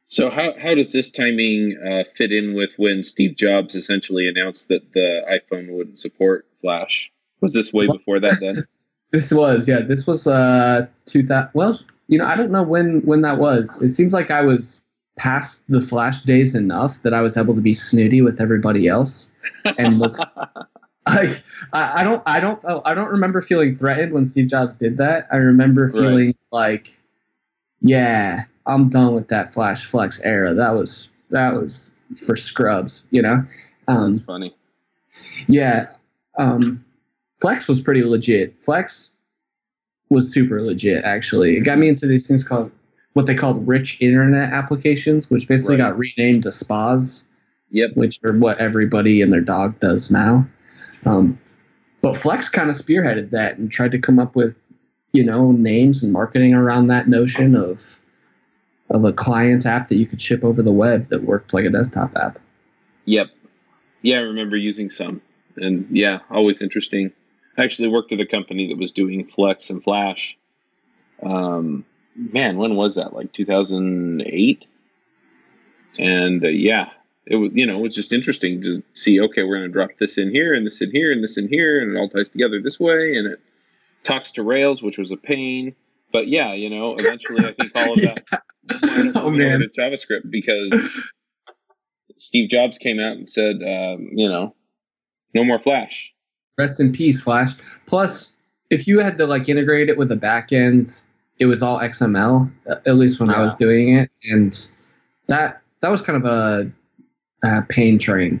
So 0.06 0.30
how 0.30 0.54
how 0.58 0.74
does 0.74 0.92
this 0.92 1.10
timing 1.10 1.78
uh, 1.86 2.04
fit 2.16 2.32
in 2.32 2.54
with 2.54 2.72
when 2.78 3.02
Steve 3.02 3.36
Jobs 3.36 3.74
essentially 3.74 4.26
announced 4.26 4.68
that 4.68 4.92
the 4.94 5.22
iPhone 5.30 5.76
wouldn't 5.76 5.98
support 5.98 6.46
Flash? 6.60 7.12
Was 7.40 7.52
this 7.52 7.72
way 7.72 7.86
before 7.86 8.20
that 8.20 8.40
then? 8.40 8.66
This 9.10 9.30
was, 9.30 9.66
yeah, 9.66 9.80
this 9.80 10.06
was 10.06 10.26
uh, 10.26 10.86
2000. 11.06 11.50
Well, 11.54 11.80
you 12.08 12.18
know, 12.18 12.26
I 12.26 12.36
don't 12.36 12.50
know 12.50 12.62
when 12.62 13.00
when 13.06 13.22
that 13.22 13.38
was. 13.38 13.80
It 13.80 13.92
seems 13.92 14.12
like 14.12 14.30
I 14.30 14.42
was 14.42 14.84
past 15.16 15.62
the 15.68 15.80
Flash 15.80 16.22
days 16.22 16.54
enough 16.54 17.02
that 17.02 17.14
I 17.14 17.22
was 17.22 17.36
able 17.36 17.54
to 17.54 17.62
be 17.62 17.72
snooty 17.72 18.20
with 18.20 18.38
everybody 18.38 18.86
else 18.86 19.30
and 19.78 19.98
look. 19.98 20.18
I, 21.08 22.00
I 22.00 22.04
don't 22.04 22.22
I 22.26 22.40
don't 22.40 22.60
oh, 22.64 22.82
I 22.84 22.94
don't 22.94 23.10
remember 23.10 23.40
feeling 23.40 23.74
threatened 23.74 24.12
when 24.12 24.24
Steve 24.24 24.48
Jobs 24.48 24.76
did 24.76 24.96
that. 24.98 25.26
I 25.32 25.36
remember 25.36 25.86
Right. 25.86 25.92
feeling 25.94 26.34
like, 26.52 26.98
yeah, 27.80 28.44
I'm 28.66 28.88
done 28.88 29.14
with 29.14 29.28
that 29.28 29.52
Flash 29.52 29.84
Flex 29.84 30.20
era. 30.24 30.54
That 30.54 30.70
was 30.70 31.08
that 31.30 31.54
was 31.54 31.92
for 32.26 32.36
scrubs, 32.36 33.04
you 33.10 33.22
know. 33.22 33.44
Um, 33.86 34.12
That's 34.14 34.24
funny. 34.24 34.54
yeah, 35.46 35.88
um, 36.38 36.84
Flex 37.40 37.68
was 37.68 37.80
pretty 37.80 38.02
legit. 38.04 38.58
Flex 38.58 39.12
was 40.10 40.32
super 40.32 40.62
legit, 40.62 41.04
actually. 41.04 41.56
It 41.56 41.62
got 41.62 41.78
me 41.78 41.88
into 41.88 42.06
these 42.06 42.26
things 42.26 42.42
called 42.44 42.70
what 43.14 43.26
they 43.26 43.34
called 43.34 43.66
rich 43.66 43.96
internet 44.00 44.52
applications, 44.52 45.28
which 45.30 45.48
basically 45.48 45.76
Right. 45.76 45.88
got 45.90 45.98
renamed 45.98 46.44
to 46.44 46.50
SPAs 46.52 47.24
Yep. 47.70 47.90
which 47.94 48.18
are 48.24 48.36
what 48.38 48.58
everybody 48.58 49.20
and 49.22 49.32
their 49.32 49.40
dog 49.42 49.78
does 49.80 50.10
now. 50.10 50.46
Um, 51.04 51.38
but 52.00 52.16
Flex 52.16 52.48
kind 52.48 52.70
of 52.70 52.76
spearheaded 52.76 53.30
that 53.30 53.58
and 53.58 53.70
tried 53.70 53.92
to 53.92 53.98
come 53.98 54.18
up 54.18 54.36
with, 54.36 54.54
you 55.12 55.24
know, 55.24 55.52
names 55.52 56.02
and 56.02 56.12
marketing 56.12 56.54
around 56.54 56.88
that 56.88 57.08
notion 57.08 57.54
of 57.54 58.00
of 58.90 59.04
a 59.04 59.12
client 59.12 59.66
app 59.66 59.88
that 59.88 59.96
you 59.96 60.06
could 60.06 60.20
ship 60.20 60.42
over 60.42 60.62
the 60.62 60.72
web 60.72 61.06
that 61.06 61.22
worked 61.22 61.52
like 61.52 61.66
a 61.66 61.70
desktop 61.70 62.16
app. 62.16 62.38
Yep. 63.04 63.28
Yeah, 64.00 64.18
I 64.18 64.22
remember 64.22 64.56
using 64.56 64.88
some, 64.88 65.20
and 65.56 65.86
yeah, 65.90 66.20
always 66.30 66.62
interesting. 66.62 67.12
I 67.58 67.64
actually 67.64 67.88
worked 67.88 68.12
at 68.12 68.20
a 68.20 68.26
company 68.26 68.68
that 68.68 68.78
was 68.78 68.92
doing 68.92 69.26
Flex 69.26 69.68
and 69.70 69.82
Flash. 69.82 70.38
Um, 71.22 71.84
man, 72.14 72.56
when 72.56 72.76
was 72.76 72.94
that? 72.94 73.12
Like 73.12 73.32
2008. 73.32 74.64
And 75.98 76.44
uh, 76.44 76.48
yeah, 76.48 76.90
it 77.30 77.36
was 77.36 77.50
you 77.54 77.66
know 77.66 77.78
it 77.78 77.82
was 77.82 77.94
just 77.94 78.12
interesting 78.12 78.60
to 78.62 78.82
see. 78.94 79.20
Okay, 79.20 79.42
we're 79.42 79.58
going 79.58 79.68
to 79.68 79.72
drop 79.72 79.90
this 80.00 80.18
in 80.18 80.30
here 80.30 80.54
and 80.54 80.66
this 80.66 80.80
in 80.80 80.90
here 80.90 81.12
and 81.12 81.22
this 81.22 81.36
in 81.36 81.48
here, 81.48 81.80
and 81.80 81.96
it 81.96 81.98
all 82.00 82.08
ties 82.08 82.28
together 82.28 82.60
this 82.62 82.80
way, 82.80 83.16
and 83.16 83.26
it 83.26 83.40
talks 84.02 84.32
to 84.32 84.42
Rails, 84.42 84.82
which 84.82 84.98
was 84.98 85.10
a 85.10 85.16
pain. 85.16 85.74
But 86.12 86.28
yeah, 86.28 86.54
you 86.54 86.70
know, 86.70 86.94
eventually 86.98 87.44
I 87.44 87.52
think 87.52 87.72
all 87.74 87.92
of 87.92 88.00
that 88.00 88.24
Oh, 89.14 89.30
man. 89.30 89.60
to 89.60 89.68
JavaScript 89.68 90.30
because 90.30 90.72
Steve 92.16 92.50
Jobs 92.50 92.78
came 92.78 92.98
out 92.98 93.16
and 93.16 93.28
said, 93.28 93.56
um, 93.56 94.08
you 94.12 94.28
know, 94.28 94.54
no 95.34 95.44
more 95.44 95.58
Flash. 95.58 96.12
Rest 96.58 96.80
in 96.80 96.92
peace, 96.92 97.20
Flash. 97.20 97.52
Plus, 97.86 98.32
if 98.70 98.86
you 98.88 98.98
had 98.98 99.18
to 99.18 99.26
like 99.26 99.48
integrate 99.48 99.88
it 99.88 99.96
with 99.96 100.10
a 100.12 100.16
backend, 100.16 101.04
it 101.38 101.46
was 101.46 101.62
all 101.62 101.78
XML. 101.78 102.50
At 102.66 102.96
least 102.96 103.20
when 103.20 103.30
I 103.30 103.40
was 103.40 103.54
doing 103.56 103.96
it, 103.96 104.10
and 104.30 104.66
that 105.28 105.62
that 105.80 105.90
was 105.90 106.02
kind 106.02 106.16
of 106.16 106.24
a, 106.24 106.70
a 107.42 107.62
pain 107.62 107.98
train. 107.98 108.40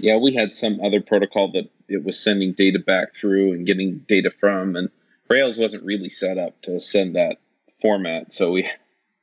Yeah, 0.00 0.16
we 0.16 0.34
had 0.34 0.52
some 0.52 0.80
other 0.82 1.00
protocol 1.00 1.52
that 1.52 1.70
it 1.88 2.04
was 2.04 2.18
sending 2.18 2.52
data 2.52 2.78
back 2.78 3.14
through 3.20 3.52
and 3.52 3.66
getting 3.66 4.04
data 4.08 4.30
from, 4.40 4.76
and 4.76 4.88
Rails 5.28 5.56
wasn't 5.56 5.84
really 5.84 6.08
set 6.08 6.38
up 6.38 6.60
to 6.62 6.80
send 6.80 7.16
that 7.16 7.36
format, 7.80 8.32
so 8.32 8.50
we 8.52 8.68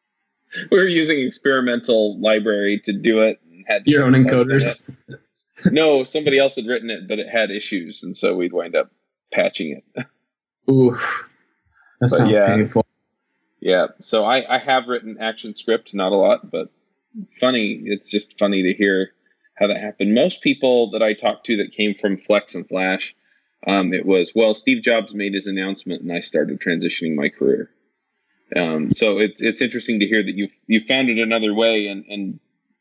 we 0.71 0.77
were 0.77 0.87
using 0.87 1.19
experimental 1.19 2.19
library 2.19 2.79
to 2.85 2.93
do 2.93 3.21
it. 3.21 3.39
And 3.51 3.65
had 3.67 3.85
Your 3.85 4.03
own 4.03 4.13
different 4.13 4.47
bugs 4.49 4.51
in 4.51 4.59
encoders. 4.59 5.71
no, 5.71 6.03
somebody 6.03 6.39
else 6.39 6.55
had 6.55 6.65
written 6.67 6.89
it, 6.89 7.07
but 7.07 7.19
it 7.19 7.27
had 7.29 7.51
issues, 7.51 8.03
and 8.03 8.15
so 8.15 8.35
we'd 8.35 8.53
wind 8.53 8.75
up 8.75 8.91
patching 9.33 9.81
it. 9.95 10.05
Oof, 10.71 11.29
that 11.99 12.09
But 12.09 12.17
sounds 12.17 12.35
yeah. 12.35 12.47
painful. 12.47 12.85
Yeah, 13.59 13.87
so 13.99 14.23
I, 14.23 14.55
I 14.55 14.57
have 14.59 14.87
written 14.87 15.17
action 15.19 15.53
script, 15.55 15.93
not 15.93 16.11
a 16.11 16.15
lot, 16.15 16.49
but 16.49 16.69
funny. 17.39 17.81
It's 17.85 18.09
just 18.09 18.37
funny 18.39 18.63
to 18.63 18.73
hear 18.73 19.11
how 19.55 19.67
that 19.67 19.77
happened. 19.81 20.13
Most 20.13 20.41
people 20.41 20.91
that 20.91 21.03
I 21.03 21.13
talked 21.13 21.45
to 21.47 21.57
that 21.57 21.73
came 21.75 21.95
from 21.99 22.17
Flex 22.17 22.55
and 22.55 22.67
Flash, 22.67 23.15
um, 23.67 23.93
it 23.93 24.05
was 24.05 24.31
well, 24.33 24.55
Steve 24.55 24.83
Jobs 24.83 25.13
made 25.13 25.33
his 25.33 25.47
announcement, 25.47 26.01
and 26.01 26.11
I 26.11 26.21
started 26.21 26.59
transitioning 26.59 27.15
my 27.15 27.29
career. 27.29 27.69
Um, 28.55 28.91
so 28.91 29.19
it's 29.19 29.41
it's 29.41 29.61
interesting 29.61 29.99
to 29.99 30.07
hear 30.07 30.23
that 30.23 30.35
you 30.35 30.49
you 30.67 30.81
found 30.81 31.09
it 31.09 31.17
another 31.19 31.53
way 31.53 31.87
and 31.87 32.05
and 32.09 32.39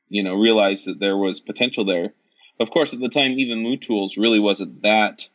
you 0.09 0.23
know 0.23 0.35
realized 0.35 0.87
that 0.87 0.99
there 0.99 1.17
was 1.17 1.41
potential 1.41 1.85
there. 1.85 2.13
Of 2.59 2.71
course, 2.71 2.93
at 2.93 3.01
the 3.01 3.09
time, 3.09 3.33
even 3.39 3.63
Moo 3.63 3.77
Tools 3.77 4.17
really 4.17 4.41
wasn't 4.41 4.83
that 4.83 5.27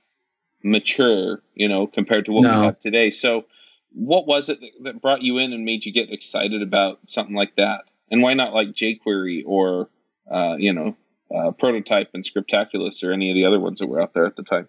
mature, 0.64 1.42
you 1.54 1.70
know, 1.70 1.88
compared 1.88 2.26
to 2.26 2.32
what 2.32 2.44
No. 2.44 2.60
we 2.60 2.66
have 2.66 2.80
today. 2.80 3.12
So 3.12 3.46
what 3.94 4.28
was 4.28 4.50
it 4.50 4.60
that, 4.60 4.72
that 4.84 5.02
brought 5.02 5.22
you 5.22 5.38
in 5.38 5.54
and 5.54 5.64
made 5.64 5.86
you 5.86 5.94
get 5.94 6.12
excited 6.12 6.62
about 6.62 7.00
something 7.08 7.36
like 7.36 7.56
that? 7.56 7.86
And 8.12 8.22
why 8.22 8.34
not 8.34 8.54
like 8.54 8.70
jQuery 8.70 9.44
or 9.46 9.90
uh, 10.32 10.56
you 10.58 10.74
know 10.74 10.96
uh, 11.36 11.52
Prototype 11.52 12.10
and 12.14 12.24
Scriptaculous 12.24 13.04
or 13.04 13.12
any 13.12 13.32
of 13.32 13.36
the 13.36 13.46
other 13.46 13.60
ones 13.60 13.80
that 13.80 13.88
were 13.88 14.02
out 14.02 14.14
there 14.14 14.26
at 14.26 14.36
the 14.36 14.44
time? 14.44 14.68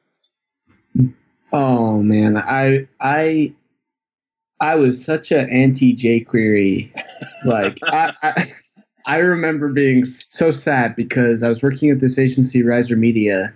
Oh 1.53 2.03
man, 2.03 2.37
I 2.37 2.89
I 3.01 3.55
I 4.61 4.77
was 4.77 5.05
such 5.05 5.31
an 5.33 5.49
anti 5.51 5.95
jQuery. 5.95 6.91
Like 7.45 7.79
I, 7.83 8.13
I 8.23 8.53
I 9.07 9.17
remember 9.19 9.69
being 9.73 10.05
so 10.05 10.51
sad 10.51 10.97
because 10.97 11.43
I 11.43 11.49
was 11.49 11.63
working 11.63 11.91
at 11.91 12.01
this 12.01 12.19
agency, 12.19 12.63
Riser 12.63 12.97
Media, 12.97 13.55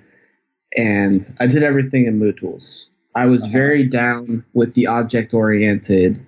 and 0.77 1.27
I 1.41 1.47
did 1.47 1.63
everything 1.63 2.07
in 2.07 2.21
MooTools. 2.21 2.87
I 3.15 3.27
was 3.27 3.43
Uh-huh. 3.43 3.53
very 3.53 3.85
down 3.89 4.45
with 4.53 4.75
the 4.75 4.87
object 4.87 5.35
oriented, 5.35 6.25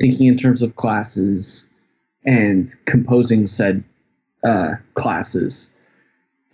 thinking 0.00 0.26
in 0.26 0.36
terms 0.36 0.60
of 0.60 0.76
classes 0.76 1.66
and 2.24 2.74
composing 2.86 3.46
said 3.46 3.84
uh, 4.44 4.74
classes. 4.94 5.70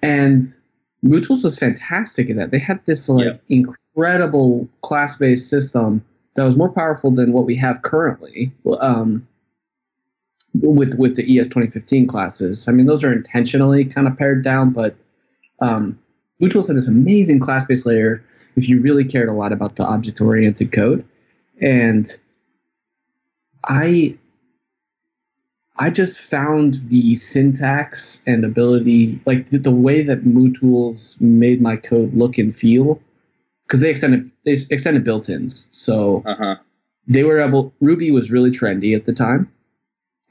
And 0.03 0.45
MooTools 1.05 1.45
was 1.45 1.59
fantastic 1.59 2.29
in 2.29 2.37
that. 2.37 2.51
They 2.51 2.59
had 2.59 2.85
this 2.85 3.09
like 3.09 3.41
incredible 3.49 4.69
class-based 4.83 5.49
system 5.49 6.05
that 6.35 6.45
was 6.45 6.57
more 6.57 6.71
powerful 6.71 7.11
than 7.11 7.33
what 7.33 7.47
we 7.47 7.57
have 7.57 7.83
currently 7.83 8.53
um, 8.81 9.27
with 10.55 10.95
with 10.95 11.17
the 11.17 11.23
ES 11.23 11.47
2015 11.47 12.07
classes. 12.07 12.69
I 12.69 12.73
mean, 12.73 12.87
those 12.87 13.05
are 13.05 13.13
intentionally 13.13 13.85
kind 13.85 14.07
of 14.07 14.17
pared 14.17 14.45
down, 14.45 14.71
but 14.71 14.97
um, 15.61 15.99
MooTools 16.41 16.67
had 16.67 16.77
this 16.77 16.89
amazing 16.89 17.41
class-based 17.41 17.87
layer 17.87 18.23
if 18.57 18.69
you 18.69 18.81
really 18.81 19.05
cared 19.05 19.29
a 19.29 19.33
lot 19.33 19.53
about 19.53 19.77
the 19.77 19.85
object-oriented 19.85 20.73
code, 20.73 21.05
and 21.61 22.13
I 23.65 24.17
I 25.81 25.89
just 25.89 26.19
found 26.19 26.75
the 26.89 27.15
syntax 27.17 28.21
and 28.27 28.45
ability, 28.45 29.19
like 29.25 29.47
the, 29.47 29.57
the 29.59 29.71
way 29.71 30.03
that 30.03 30.25
MooTools 30.25 31.19
made 31.23 31.63
my 31.63 31.77
code 31.77 32.13
look 32.13 32.37
and 32.37 32.55
feel, 32.55 33.01
because 33.67 33.81
they 33.81 33.89
extended 33.89 34.31
they 34.45 34.59
extended 34.69 35.05
built-ins, 35.05 35.67
so 35.71 36.23
Uh-huh. 36.27 36.57
they 37.07 37.25
were 37.25 37.41
able. 37.41 37.73
Ruby 37.81 38.11
was 38.11 38.31
really 38.31 38.51
trendy 38.51 38.95
at 38.95 39.07
the 39.07 39.15
time, 39.15 39.51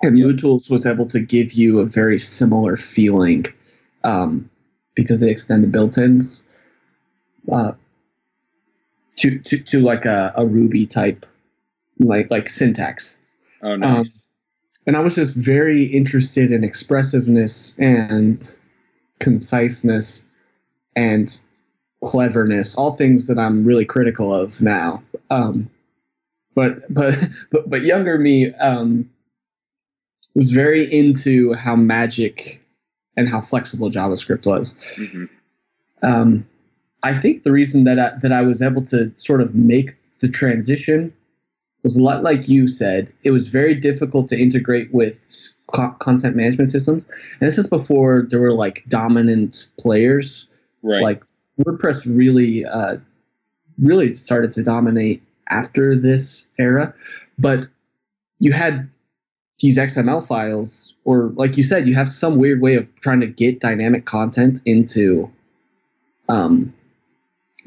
and 0.03 0.17
Yeah. 0.19 0.25
MooTools 0.25 0.69
was 0.69 0.85
able 0.85 1.07
to 1.07 1.19
give 1.19 1.53
you 1.53 1.79
a 1.79 1.85
very 1.85 2.19
similar 2.19 2.75
feeling, 2.77 3.47
um, 4.03 4.51
because 4.93 5.19
they 5.19 5.31
extended 5.31 5.71
built-ins, 5.71 6.43
uh, 7.51 7.71
to 9.15 9.39
to 9.39 9.57
to 9.57 9.79
like 9.81 10.05
a, 10.05 10.31
a 10.37 10.45
Ruby 10.45 10.85
type, 10.85 11.25
like 11.97 12.29
like 12.29 12.49
syntax. 12.51 13.17
Oh, 13.63 13.75
nice. 13.75 14.05
Um, 14.07 14.18
and 14.89 14.97
I 14.97 15.01
was 15.01 15.13
just 15.13 15.35
very 15.35 15.83
interested 15.83 16.51
in 16.51 16.63
expressiveness 16.63 17.75
and 17.77 18.57
conciseness 19.19 20.23
and 20.95 21.39
cleverness, 22.03 22.73
all 22.73 22.93
things 22.93 23.27
that 23.27 23.37
I'm 23.37 23.65
really 23.65 23.85
critical 23.85 24.33
of 24.33 24.59
now. 24.61 25.03
Um, 25.29 25.69
but 26.55 26.77
but 26.89 27.19
but 27.51 27.69
but 27.69 27.83
younger 27.83 28.17
me 28.17 28.51
um, 28.55 29.07
was 30.33 30.49
very 30.49 30.91
into 30.91 31.53
how 31.53 31.75
magic 31.75 32.59
and 33.15 33.29
how 33.29 33.41
flexible 33.41 33.91
JavaScript 33.91 34.47
was. 34.47 34.73
hmm 34.95 35.25
Um, 36.01 36.47
I 37.03 37.15
think 37.15 37.43
the 37.43 37.51
reason 37.51 37.83
that 37.83 37.99
I, 37.99 38.17
that 38.23 38.31
I 38.31 38.41
was 38.41 38.63
able 38.63 38.83
to 38.85 39.11
sort 39.17 39.41
of 39.41 39.53
make 39.53 39.95
the 40.19 40.29
transition 40.29 41.13
was 41.83 41.95
a 41.95 42.03
lot 42.03 42.23
like 42.23 42.49
you 42.49 42.67
said. 42.67 43.11
It 43.23 43.31
was 43.31 43.47
very 43.47 43.75
difficult 43.75 44.27
to 44.29 44.39
integrate 44.39 44.93
with 44.93 45.47
co- 45.73 45.95
content 45.99 46.35
management 46.35 46.69
systems, 46.69 47.05
and 47.39 47.49
this 47.49 47.57
is 47.57 47.67
before 47.67 48.27
there 48.29 48.39
were 48.39 48.53
like 48.53 48.83
dominant 48.87 49.67
players. 49.79 50.47
Right. 50.81 51.03
Like 51.03 51.23
WordPress 51.59 52.03
really, 52.05 52.65
uh, 52.65 52.97
really 53.77 54.13
started 54.13 54.51
to 54.51 54.63
dominate 54.63 55.23
after 55.49 55.97
this 55.97 56.43
era, 56.57 56.93
but 57.37 57.67
you 58.39 58.51
had 58.51 58.89
these 59.59 59.77
XML 59.77 60.25
files, 60.25 60.93
or 61.03 61.31
like 61.35 61.57
you 61.57 61.63
said, 61.63 61.87
you 61.87 61.95
have 61.95 62.09
some 62.09 62.37
weird 62.37 62.61
way 62.61 62.75
of 62.75 62.93
trying 63.01 63.19
to 63.19 63.27
get 63.27 63.59
dynamic 63.59 64.05
content 64.05 64.61
into, 64.65 65.29
um, 66.29 66.73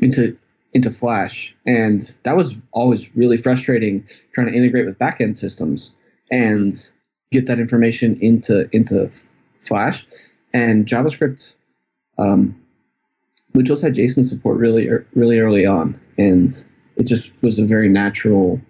into 0.01 0.37
into 0.75 0.91
Flash, 0.91 1.55
and 1.67 2.15
that 2.23 2.37
was 2.37 2.55
always 2.73 3.15
really 3.15 3.37
frustrating 3.37 4.07
trying 4.33 4.47
to 4.47 4.55
integrate 4.55 4.87
with 4.87 4.99
backend 4.99 5.37
systems 5.37 5.93
and 6.31 6.91
get 7.31 7.47
that 7.47 7.59
information 7.59 8.17
into 8.21 8.69
into 8.75 9.11
Flash 9.61 10.07
and 10.55 10.87
JavaScript. 10.87 11.55
Um, 12.19 12.59
we 13.55 13.63
had 13.63 13.95
JSON 13.95 14.25
support 14.25 14.59
really 14.59 14.89
really 15.15 15.39
early 15.39 15.67
on, 15.67 16.01
and 16.19 16.51
it 16.97 17.07
just 17.07 17.33
was 17.43 17.59
a 17.59 17.65
very 17.65 17.89
natural 17.89 18.61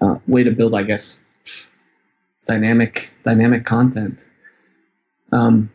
uh, 0.00 0.16
way 0.26 0.42
to 0.44 0.50
build, 0.50 0.74
I 0.74 0.82
guess, 0.82 1.18
dynamic 2.46 3.10
dynamic 3.22 3.64
content. 3.64 4.24
Um, 5.32 5.70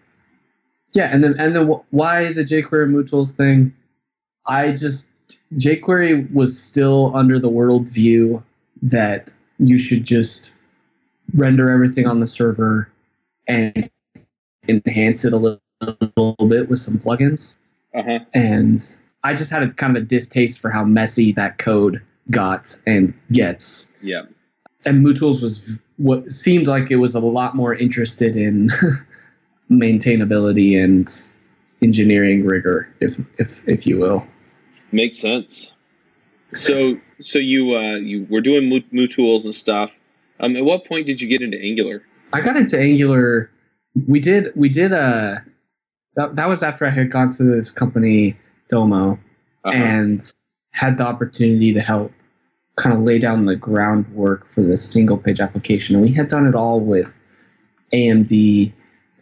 yeah, 0.93 1.05
and 1.13 1.24
then 1.24 1.36
and 1.39 1.55
then 1.55 1.67
wh- 1.67 1.93
why 1.93 2.33
the 2.33 2.43
jQuery 2.43 2.89
MooTools 2.89 3.31
thing? 3.31 3.74
I 4.45 4.71
just 4.71 5.09
jQuery 5.55 6.31
was 6.33 6.61
still 6.61 7.15
under 7.15 7.39
the 7.39 7.49
world 7.49 7.89
view 7.89 8.43
that 8.81 9.33
you 9.59 9.77
should 9.77 10.03
just 10.03 10.53
render 11.33 11.69
everything 11.69 12.07
on 12.07 12.19
the 12.19 12.27
server 12.27 12.91
and 13.47 13.89
enhance 14.67 15.25
it 15.25 15.33
a 15.33 15.37
little, 15.37 15.61
little 15.81 16.35
bit 16.47 16.69
with 16.69 16.79
some 16.79 16.97
plugins. 16.97 17.55
Uh-huh. 17.93 18.19
And 18.33 18.83
I 19.23 19.33
just 19.33 19.51
had 19.51 19.63
a 19.63 19.71
kind 19.71 19.95
of 19.95 20.03
a 20.03 20.05
distaste 20.05 20.59
for 20.59 20.69
how 20.69 20.83
messy 20.83 21.33
that 21.33 21.57
code 21.57 22.01
got 22.29 22.75
and 22.85 23.13
gets. 23.31 23.89
Yeah. 24.01 24.23
And 24.85 25.05
MooTools 25.05 25.41
was 25.41 25.77
what 25.97 26.31
seemed 26.31 26.67
like 26.67 26.89
it 26.89 26.95
was 26.95 27.13
a 27.13 27.19
lot 27.19 27.55
more 27.55 27.73
interested 27.73 28.35
in 28.35 28.69
maintainability 29.69 30.81
and 30.81 31.30
engineering 31.81 32.46
rigor, 32.46 32.94
if 33.00 33.20
if 33.37 33.67
if 33.67 33.87
you 33.87 34.00
will. 34.00 34.27
Makes 34.91 35.20
sense. 35.20 35.72
So, 36.53 36.98
so 37.22 37.39
you 37.39 37.75
uh, 37.75 37.96
you 37.96 38.27
were 38.29 38.41
doing 38.41 38.67
Moo, 38.70 38.81
Moo 38.91 39.07
tools 39.07 39.46
and 39.46 39.55
stuff. 39.55 39.91
Um, 40.39 40.55
at 40.57 40.65
what 40.65 40.85
point 40.85 41.05
did 41.05 41.22
you 41.22 41.27
get 41.27 41.41
into 41.41 41.57
Angular? 41.57 42.03
I 42.33 42.41
got 42.41 42.57
into 42.57 42.77
Angular. 42.79 43.50
We 44.07 44.20
did 44.20 44.51
we 44.55 44.67
did 44.70 44.91
a 44.91 45.44
that, 46.15 46.35
that 46.35 46.48
was 46.50 46.61
after 46.61 46.85
I 46.85 46.89
had 46.89 47.09
gone 47.09 47.29
to 47.31 47.44
this 47.44 47.72
company 47.72 48.37
Domo 48.67 49.13
Uh-huh. 49.63 49.72
and 49.72 50.20
had 50.72 50.98
the 50.98 51.03
opportunity 51.05 51.74
to 51.74 51.79
help 51.81 52.11
kind 52.75 52.96
of 52.96 53.01
lay 53.01 53.20
down 53.20 53.46
the 53.46 53.55
groundwork 53.55 54.46
for 54.48 54.61
this 54.61 54.83
single 54.83 55.17
page 55.17 55.39
application. 55.39 55.96
And 55.96 56.03
we 56.03 56.11
had 56.11 56.27
done 56.27 56.46
it 56.48 56.55
all 56.55 56.79
with 56.79 57.17
AMD 57.94 58.74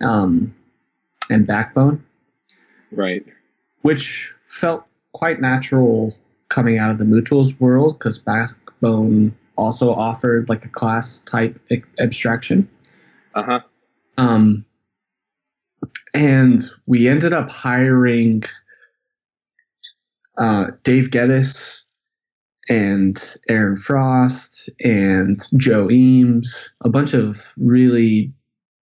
um, 0.01 0.55
and 1.29 1.45
Backbone, 1.45 2.03
right. 2.91 3.25
which 3.81 4.33
felt 4.45 4.85
quite 5.13 5.41
natural 5.41 6.15
coming 6.49 6.77
out 6.77 6.91
of 6.91 6.97
the 6.97 7.05
MooTools 7.05 7.59
world 7.59 7.99
because 7.99 8.19
Backbone 8.19 9.35
also 9.55 9.93
offered 9.93 10.49
like 10.49 10.65
a 10.65 10.69
class 10.69 11.19
type 11.19 11.59
e- 11.69 11.83
abstraction. 11.99 12.69
Uh 13.35 13.43
huh. 13.43 13.59
Um, 14.17 14.65
and 16.13 16.59
we 16.87 17.07
ended 17.07 17.33
up 17.33 17.49
hiring 17.49 18.43
uh, 20.37 20.71
Dave 20.83 21.11
Geddes 21.11 21.85
and 22.67 23.21
Aaron 23.49 23.77
Frost 23.77 24.69
and 24.79 25.39
Joe 25.57 25.89
Eames, 25.89 26.69
a 26.81 26.89
bunch 26.89 27.13
of 27.13 27.53
really 27.57 28.31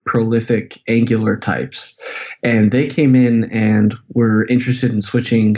prolific 0.05 0.81
Angular 0.87 1.37
types. 1.37 1.95
And 2.43 2.71
they 2.71 2.87
came 2.87 3.15
in 3.15 3.45
and 3.51 3.95
were 4.13 4.45
interested 4.47 4.91
in 4.91 5.01
switching 5.01 5.57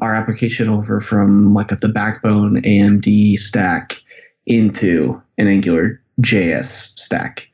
our 0.00 0.14
application 0.14 0.68
over 0.68 1.00
from 1.00 1.54
like 1.54 1.68
the 1.68 1.88
backbone 1.88 2.62
AMD 2.62 3.38
stack 3.38 4.00
into 4.46 5.20
an 5.38 5.46
Angular 5.46 6.02
JS 6.20 6.98
stack. 6.98 7.48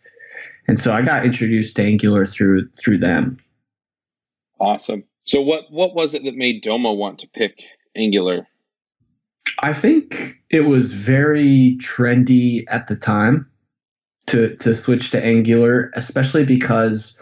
And 0.67 0.79
so 0.79 0.93
I 0.93 1.03
got 1.03 1.25
introduced 1.25 1.77
to 1.77 1.83
Angular 1.83 2.27
through 2.27 2.69
through 2.71 2.99
them. 2.99 3.39
Awesome. 4.61 5.05
So, 5.23 5.41
what 5.41 5.71
what 5.71 5.95
was 5.95 6.15
it 6.15 6.25
that 6.25 6.35
made 6.35 6.63
Domo 6.63 6.93
want 6.93 7.21
to 7.21 7.29
pick 7.29 7.63
Angular? 7.97 8.47
I 9.61 9.73
think 9.73 10.37
it 10.51 10.63
was 10.63 10.93
very 10.93 11.79
trendy 11.81 12.65
at 12.69 12.87
the 12.87 12.97
time 12.97 13.51
to 14.29 14.57
to 14.57 14.75
switch 14.75 15.11
to 15.11 15.25
Angular, 15.25 15.91
especially 15.95 16.45
because 16.45 17.17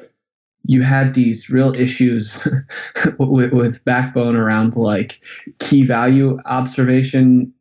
you 0.65 0.83
had 0.83 1.15
these 1.15 1.49
real 1.49 1.75
issues 1.77 2.39
with, 3.19 3.53
with 3.53 3.85
Backbone 3.85 4.37
around 4.37 4.77
like 4.77 5.21
key 5.59 5.85
value 5.85 6.39
observation 6.45 7.53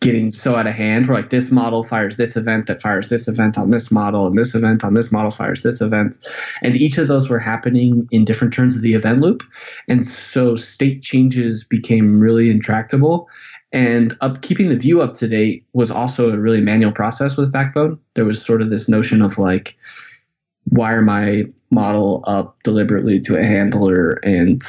getting 0.00 0.32
so 0.32 0.56
out 0.56 0.66
of 0.66 0.74
hand. 0.74 1.06
Where 1.06 1.16
like 1.16 1.30
this 1.30 1.52
model 1.52 1.84
fires 1.84 2.16
this 2.16 2.36
event 2.36 2.66
that 2.66 2.82
fires 2.82 3.08
this 3.08 3.28
event 3.28 3.56
on 3.56 3.70
this 3.70 3.92
model 3.92 4.26
and 4.26 4.36
this 4.36 4.54
event 4.54 4.82
on 4.82 4.94
this 4.94 5.12
model 5.12 5.30
fires 5.30 5.62
this 5.62 5.80
event. 5.80 6.18
And 6.62 6.74
each 6.74 6.98
of 6.98 7.06
those 7.06 7.28
were 7.28 7.38
happening 7.38 8.08
in 8.10 8.24
different 8.24 8.52
turns 8.52 8.74
of 8.74 8.82
the 8.82 8.94
event 8.94 9.20
loop. 9.20 9.42
And 9.86 10.04
so 10.06 10.56
state 10.56 11.02
changes 11.02 11.62
became 11.62 12.18
really 12.18 12.50
intractable 12.50 13.28
and 13.72 14.16
up 14.20 14.40
keeping 14.42 14.68
the 14.68 14.76
view 14.76 15.02
up 15.02 15.14
to 15.14 15.28
date 15.28 15.66
was 15.72 15.90
also 15.90 16.30
a 16.30 16.38
really 16.38 16.60
manual 16.60 16.92
process 16.92 17.36
with 17.36 17.52
backbone 17.52 17.98
there 18.14 18.24
was 18.24 18.42
sort 18.42 18.62
of 18.62 18.70
this 18.70 18.88
notion 18.88 19.22
of 19.22 19.38
like 19.38 19.76
wire 20.70 21.02
my 21.02 21.44
model 21.70 22.24
up 22.26 22.56
deliberately 22.62 23.20
to 23.20 23.36
a 23.36 23.44
handler 23.44 24.12
and 24.22 24.62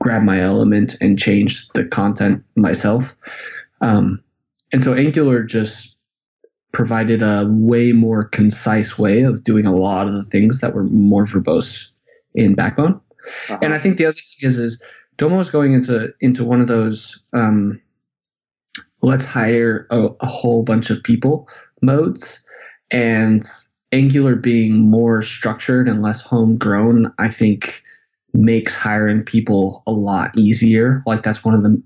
grab 0.00 0.22
my 0.22 0.40
element 0.40 0.94
and 1.00 1.18
change 1.18 1.68
the 1.74 1.84
content 1.84 2.42
myself 2.56 3.14
um, 3.80 4.22
and 4.72 4.82
so 4.82 4.94
Angular 4.94 5.42
just 5.42 5.96
provided 6.72 7.22
a 7.22 7.46
way 7.48 7.92
more 7.92 8.24
concise 8.24 8.98
way 8.98 9.22
of 9.22 9.42
doing 9.42 9.66
a 9.66 9.74
lot 9.74 10.06
of 10.06 10.14
the 10.14 10.24
things 10.24 10.60
that 10.60 10.74
were 10.74 10.84
more 10.84 11.24
verbose 11.24 11.86
in 12.34 12.54
Backbone. 12.54 13.00
Uh-huh. 13.48 13.58
And 13.62 13.74
I 13.74 13.78
think 13.78 13.96
the 13.96 14.06
other 14.06 14.14
thing 14.14 14.48
is, 14.48 14.56
is 14.56 14.82
Domo 15.20 15.38
is 15.38 15.50
going 15.50 15.74
into 15.74 16.14
into 16.22 16.44
one 16.44 16.62
of 16.62 16.66
those 16.66 17.20
um, 17.34 17.78
let's 19.02 19.26
hire 19.26 19.86
a, 19.90 20.08
a 20.18 20.26
whole 20.26 20.62
bunch 20.62 20.88
of 20.88 21.02
people 21.02 21.46
modes, 21.82 22.42
and 22.90 23.44
Angular 23.92 24.34
being 24.34 24.78
more 24.78 25.20
structured 25.20 25.88
and 25.88 26.00
less 26.00 26.22
homegrown, 26.22 27.12
I 27.18 27.28
think 27.28 27.82
makes 28.32 28.74
hiring 28.74 29.22
people 29.22 29.82
a 29.86 29.92
lot 29.92 30.30
easier. 30.38 31.02
Like 31.04 31.22
that's 31.22 31.44
one 31.44 31.54
of 31.54 31.64
the 31.64 31.82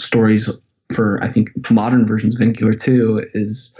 stories 0.00 0.48
for 0.94 1.22
I 1.22 1.28
think 1.28 1.50
modern 1.70 2.06
versions 2.06 2.34
of 2.34 2.40
Angular 2.40 2.72
too 2.72 3.26
is 3.34 3.76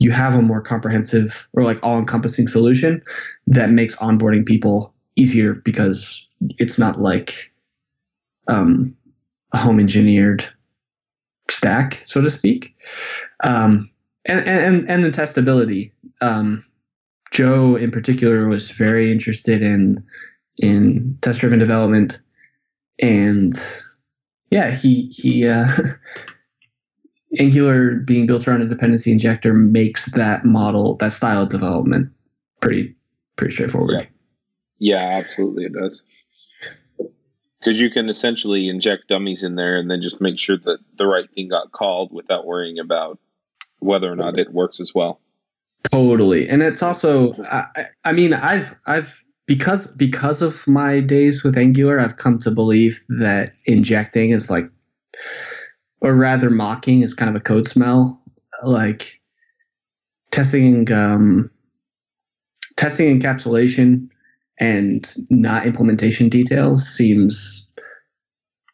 you 0.00 0.10
have 0.10 0.34
a 0.34 0.42
more 0.42 0.60
comprehensive 0.60 1.48
or 1.54 1.62
like 1.62 1.78
all-encompassing 1.82 2.48
solution 2.48 3.00
that 3.46 3.70
makes 3.70 3.96
onboarding 3.96 4.44
people 4.44 4.92
easier 5.16 5.54
because 5.54 6.26
it's 6.58 6.78
not 6.78 7.00
like 7.00 7.52
um, 8.48 8.96
a 9.52 9.58
home 9.58 9.80
engineered 9.80 10.48
stack, 11.50 12.02
so 12.04 12.20
to 12.20 12.30
speak. 12.30 12.74
Um, 13.44 13.90
and, 14.24 14.40
and 14.40 14.90
and 14.90 15.04
the 15.04 15.10
testability. 15.10 15.92
Um, 16.20 16.64
Joe 17.32 17.76
in 17.76 17.90
particular 17.90 18.48
was 18.48 18.70
very 18.70 19.10
interested 19.12 19.62
in 19.62 20.04
in 20.58 21.18
test 21.20 21.40
driven 21.40 21.58
development, 21.58 22.18
and 23.00 23.54
yeah, 24.50 24.70
he 24.70 25.08
he 25.12 25.46
uh, 25.46 25.68
Angular 27.38 27.96
being 27.96 28.26
built 28.26 28.46
around 28.46 28.62
a 28.62 28.68
dependency 28.68 29.12
injector 29.12 29.52
makes 29.52 30.06
that 30.12 30.44
model 30.44 30.96
that 30.96 31.12
style 31.12 31.42
of 31.42 31.48
development 31.48 32.10
pretty 32.60 32.94
pretty 33.36 33.54
straightforward. 33.54 34.08
Yeah, 34.78 34.96
yeah 34.96 35.18
absolutely, 35.18 35.64
it 35.64 35.72
does. 35.72 36.02
Because 37.66 37.80
you 37.80 37.90
can 37.90 38.08
essentially 38.08 38.68
inject 38.68 39.08
dummies 39.08 39.42
in 39.42 39.56
there 39.56 39.76
and 39.76 39.90
then 39.90 40.00
just 40.00 40.20
make 40.20 40.38
sure 40.38 40.56
that 40.56 40.78
the 40.98 41.04
right 41.04 41.28
thing 41.32 41.48
got 41.48 41.72
called 41.72 42.12
without 42.12 42.46
worrying 42.46 42.78
about 42.78 43.18
whether 43.80 44.10
or 44.10 44.14
not 44.14 44.38
it 44.38 44.52
works 44.52 44.78
as 44.78 44.94
well. 44.94 45.18
Totally, 45.90 46.48
and 46.48 46.62
it's 46.62 46.80
also, 46.80 47.34
I, 47.42 47.86
I 48.04 48.12
mean, 48.12 48.34
I've 48.34 48.72
I've 48.86 49.20
because 49.46 49.88
because 49.88 50.42
of 50.42 50.64
my 50.68 51.00
days 51.00 51.42
with 51.42 51.58
Angular, 51.58 51.98
I've 51.98 52.18
come 52.18 52.38
to 52.40 52.52
believe 52.52 53.04
that 53.08 53.54
injecting 53.64 54.30
is 54.30 54.48
like, 54.48 54.70
or 56.00 56.14
rather, 56.14 56.50
mocking 56.50 57.02
is 57.02 57.14
kind 57.14 57.28
of 57.28 57.34
a 57.34 57.40
code 57.40 57.66
smell. 57.66 58.22
Like 58.62 59.20
testing, 60.30 60.90
um, 60.92 61.50
testing 62.76 63.20
encapsulation 63.20 64.08
and 64.58 65.12
not 65.30 65.66
implementation 65.66 66.28
details 66.28 66.86
seems 66.86 67.70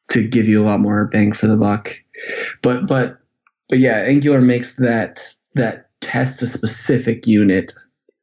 to 0.08 0.26
give 0.26 0.46
you 0.48 0.62
a 0.62 0.66
lot 0.66 0.80
more 0.80 1.06
bang 1.06 1.32
for 1.32 1.46
the 1.46 1.56
buck. 1.56 1.96
But 2.62 2.86
but 2.86 3.18
but 3.68 3.78
yeah, 3.78 3.98
Angular 3.98 4.40
makes 4.40 4.76
that 4.76 5.34
that 5.54 5.88
test 6.00 6.42
a 6.42 6.46
specific 6.46 7.26
unit 7.26 7.72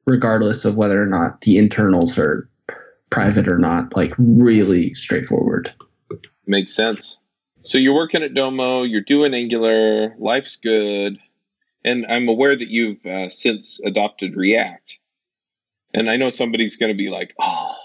regardless 0.05 0.65
of 0.65 0.75
whether 0.75 1.01
or 1.01 1.05
not 1.05 1.41
the 1.41 1.57
internals 1.57 2.17
are 2.17 2.49
private 3.09 3.47
or 3.47 3.57
not, 3.57 3.95
like 3.95 4.13
really 4.17 4.93
straightforward. 4.93 5.73
Makes 6.45 6.73
sense. 6.73 7.17
So 7.61 7.77
you're 7.77 7.95
working 7.95 8.23
at 8.23 8.33
Domo, 8.33 8.83
you're 8.83 9.01
doing 9.01 9.33
Angular, 9.33 10.15
life's 10.17 10.55
good, 10.55 11.19
and 11.83 12.05
I'm 12.05 12.27
aware 12.27 12.55
that 12.55 12.69
you've 12.69 13.05
uh, 13.05 13.29
since 13.29 13.79
adopted 13.85 14.35
React. 14.35 14.98
And 15.93 16.09
I 16.09 16.17
know 16.17 16.29
somebody's 16.29 16.77
going 16.77 16.91
to 16.91 16.97
be 16.97 17.09
like, 17.09 17.33
oh. 17.39 17.75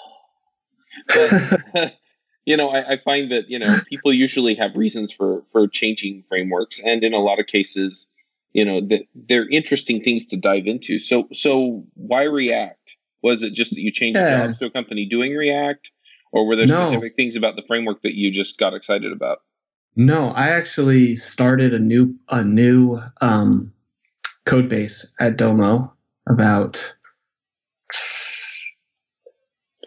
But, 1.09 1.95
you 2.45 2.57
know, 2.57 2.69
I, 2.71 2.93
I, 2.93 2.99
find 3.05 3.33
that, 3.33 3.49
you 3.49 3.59
know, 3.59 3.81
people 3.89 4.13
usually 4.13 4.55
have 4.57 4.75
reasons 4.75 5.13
for, 5.13 5.43
for 5.53 5.67
changing 5.69 6.25
frameworks. 6.29 6.81
And 6.85 7.03
in 7.03 7.15
a 7.15 7.19
lot 7.19 7.41
of 7.41 7.47
cases, 7.47 8.07
you 8.55 8.65
know 8.65 8.81
that 8.81 9.03
they're 9.15 9.49
interesting 9.49 10.01
things 10.01 10.25
to 10.27 10.37
dive 10.37 10.67
into. 10.67 10.99
So 10.99 11.29
so 11.33 11.85
why 11.95 12.23
React? 12.23 12.97
Was 13.23 13.43
it 13.43 13.53
just 13.53 13.73
that 13.73 13.81
you 13.81 13.91
changed 13.91 14.19
yeah. 14.19 14.47
jobs 14.47 14.59
to 14.59 14.67
a 14.67 14.71
company 14.71 15.07
doing 15.07 15.35
React, 15.35 15.91
or 16.33 16.47
were 16.47 16.57
there 16.57 16.67
no. 16.67 16.87
specific 16.87 17.17
things 17.17 17.37
about 17.37 17.57
the 17.57 17.63
framework 17.67 18.03
that 18.03 18.15
you 18.15 18.31
just 18.31 18.59
got 18.59 18.73
excited 18.73 19.13
about? 19.13 19.39
No, 19.97 20.29
I 20.29 20.49
actually 20.51 21.15
started 21.17 21.75
a 21.75 21.79
new 21.79 22.15
a 22.29 22.45
new 22.45 23.01
um, 23.21 23.73
code 24.47 24.69
base 24.69 25.07
at 25.19 25.37
Domo 25.37 25.93
about 26.29 26.81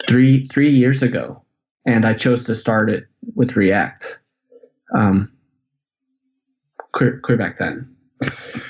three 0.08 0.48
three 0.48 0.72
years 0.72 1.02
ago, 1.02 1.43
and 1.86 2.06
I 2.06 2.13
chose 2.13 2.46
to 2.46 2.56
start 2.56 2.89
it 2.89 3.06
with 3.36 3.56
React. 3.56 4.20
Um, 4.96 5.32
clear, 6.93 7.20
clear 7.24 7.38
back 7.38 7.60
then. 7.60 7.96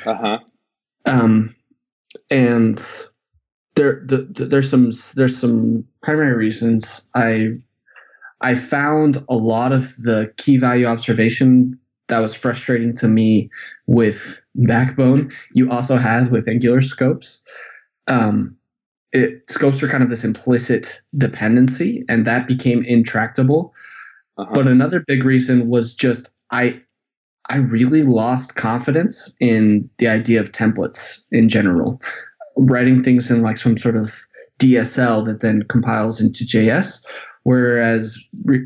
Uh 0.06 0.16
huh. 0.16 0.40
Um, 1.06 1.56
and 2.30 2.84
there, 3.76 4.04
the, 4.06 4.28
the, 4.32 4.46
there's 4.46 4.70
some 4.70 4.92
there's 5.16 5.38
some 5.38 5.86
primary 6.04 6.36
reasons. 6.36 7.02
I 7.16 7.52
I 8.42 8.56
found 8.56 9.24
a 9.30 9.36
lot 9.36 9.72
of 9.72 9.96
the 9.98 10.34
key 10.38 10.58
value 10.58 10.86
observation 10.86 11.80
that 12.08 12.20
was 12.20 12.34
frustrating 12.34 12.96
to 12.98 13.08
me 13.08 13.50
with 13.86 14.42
Backbone. 14.56 15.32
You 15.54 15.72
also 15.72 15.98
have 15.98 16.32
with 16.32 16.48
Angular 16.48 16.82
scopes. 16.82 17.40
Um, 18.08 18.57
it, 19.18 19.50
scopes 19.50 19.82
are 19.84 19.88
kind 19.88 20.04
of 20.04 20.10
this 20.10 20.24
implicit 20.24 21.02
dependency, 21.18 22.04
and 22.08 22.26
that 22.26 22.48
became 22.48 22.84
intractable. 22.84 23.74
Uh-huh. 24.38 24.52
But 24.54 24.68
another 24.68 25.04
big 25.06 25.24
reason 25.24 25.68
was 25.68 25.94
just 25.94 26.30
I 26.52 26.82
I 27.50 27.58
really 27.58 28.04
lost 28.04 28.56
confidence 28.56 29.32
in 29.40 29.90
the 29.98 30.08
idea 30.08 30.40
of 30.40 30.52
templates 30.52 31.20
in 31.32 31.50
general. 31.50 32.02
Writing 32.58 33.04
things 33.04 33.30
in 33.32 33.42
like 33.42 33.58
some 33.58 33.78
sort 33.78 33.96
of 33.96 34.14
DSL 34.60 35.26
that 35.26 35.42
then 35.42 35.64
compiles 35.70 36.20
into 36.20 36.44
JS, 36.44 37.00
whereas 37.44 38.18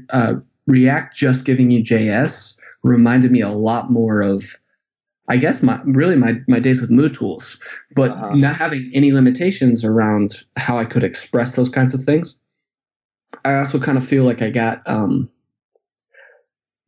uh, 0.09 0.33
React 0.67 1.15
just 1.15 1.45
giving 1.45 1.69
you 1.69 1.83
JS 1.83 2.53
reminded 2.83 3.31
me 3.31 3.41
a 3.41 3.49
lot 3.49 3.91
more 3.91 4.21
of, 4.21 4.57
I 5.32 5.38
guess, 5.38 5.63
my 5.63 5.80
really 5.86 6.17
my, 6.17 6.34
my 6.50 6.60
days 6.60 6.82
with 6.82 6.91
MooTools, 6.91 7.58
but 7.96 8.12
uh-huh. 8.12 8.36
not 8.36 8.58
having 8.58 8.91
any 8.94 9.13
limitations 9.13 9.86
around 9.86 10.44
how 10.58 10.78
I 10.78 10.84
could 10.84 11.06
express 11.06 11.56
those 11.56 11.70
kinds 11.70 11.94
of 11.94 12.04
things. 12.04 12.38
I 13.46 13.56
also 13.56 13.80
kind 13.80 13.98
of 13.98 14.06
feel 14.06 14.26
like 14.26 14.41
I 14.41 14.50
got 14.50 14.82
um, 14.89 15.30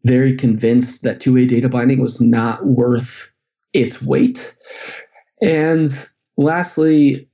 very 0.03 0.35
convinced 0.35 1.03
that 1.03 1.21
two 1.21 1.33
way 1.33 1.45
data 1.45 1.69
binding 1.69 2.01
was 2.01 2.19
not 2.19 2.65
worth 2.65 3.29
its 3.71 4.01
weight. 4.01 4.53
And 5.41 5.87
lastly, 6.35 7.29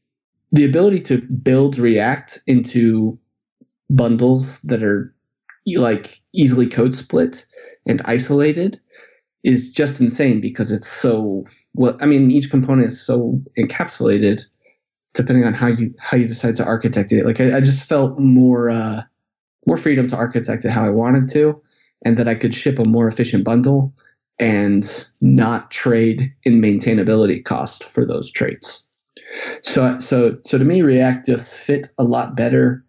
the 0.52 0.66
ability 0.66 1.00
to 1.02 1.22
build 1.22 1.80
React 1.80 2.40
into 2.46 3.18
bundles 3.90 4.60
that 4.60 4.84
are 4.84 5.16
like 5.66 6.22
easily 6.34 6.68
code 6.68 6.94
split 6.94 7.48
and 7.88 8.00
isolated 8.06 8.80
is 9.44 9.70
just 9.70 10.00
insane 10.00 10.42
because 10.42 10.72
it's 10.72 10.88
so 10.88 11.46
well 11.74 11.98
i 12.02 12.06
mean 12.06 12.32
each 12.32 12.50
component 12.50 12.88
is 12.88 13.02
so 13.02 13.40
encapsulated 13.58 14.42
depending 15.14 15.46
on 15.46 15.54
how 15.54 15.68
you 15.68 15.94
how 16.00 16.18
you 16.18 16.28
decide 16.28 16.56
to 16.56 16.66
architect 16.66 17.12
it 17.12 17.26
like 17.26 17.40
i, 17.40 17.58
I 17.58 17.62
just 17.62 17.84
felt 17.84 18.20
more 18.20 18.70
uh 18.70 19.02
more 19.66 19.78
freedom 19.78 20.08
to 20.10 20.16
architect 20.16 20.66
it 20.66 20.70
how 20.70 20.86
i 20.86 20.90
wanted 20.90 21.30
to 21.30 21.62
and 22.06 22.18
that 22.18 22.28
I 22.28 22.36
could 22.36 22.54
ship 22.54 22.80
a 22.80 22.88
more 22.88 23.08
efficient 23.08 23.44
bundle 23.44 23.94
and 24.40 25.06
not 25.22 25.72
trade 25.72 26.34
in 26.44 26.62
maintainability 26.62 27.44
cost 27.44 27.84
for 27.84 28.06
those 28.06 28.32
traits. 28.32 28.84
So, 29.64 30.00
so, 30.00 30.38
so 30.44 30.58
to 30.58 30.64
me, 30.64 30.82
React 30.82 31.26
just 31.26 31.54
fit 31.54 31.90
a 31.98 32.04
lot 32.04 32.36
better 32.36 32.86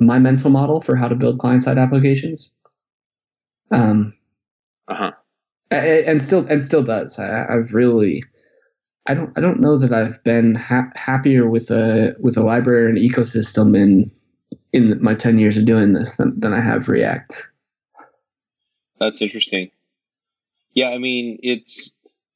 my 0.00 0.18
mental 0.18 0.50
model 0.50 0.80
for 0.80 0.96
how 0.96 1.06
to 1.06 1.14
build 1.14 1.38
client-side 1.38 1.78
applications. 1.78 2.50
Um, 3.70 4.14
uh-huh. 4.88 5.12
And 5.70 6.22
still, 6.22 6.46
and 6.46 6.62
still 6.62 6.82
does. 6.82 7.18
I, 7.18 7.46
I've 7.48 7.74
really, 7.74 8.22
I 9.06 9.14
don't, 9.14 9.36
I 9.36 9.40
don't 9.40 9.60
know 9.60 9.76
that 9.78 9.92
I've 9.92 10.22
been 10.22 10.54
ha- 10.54 10.90
happier 10.94 11.48
with 11.48 11.70
a 11.70 12.14
with 12.20 12.36
a 12.36 12.42
library 12.42 12.90
and 12.90 12.98
ecosystem 12.98 13.76
in 13.76 14.10
in 14.72 15.02
my 15.02 15.14
ten 15.14 15.38
years 15.38 15.56
of 15.56 15.64
doing 15.64 15.92
this 15.92 16.16
than, 16.16 16.38
than 16.38 16.52
I 16.52 16.60
have 16.60 16.88
React. 16.88 17.42
That's 19.00 19.20
interesting. 19.20 19.70
Yeah, 20.74 20.90
I 20.90 20.98
mean, 20.98 21.38
it's 21.42 21.90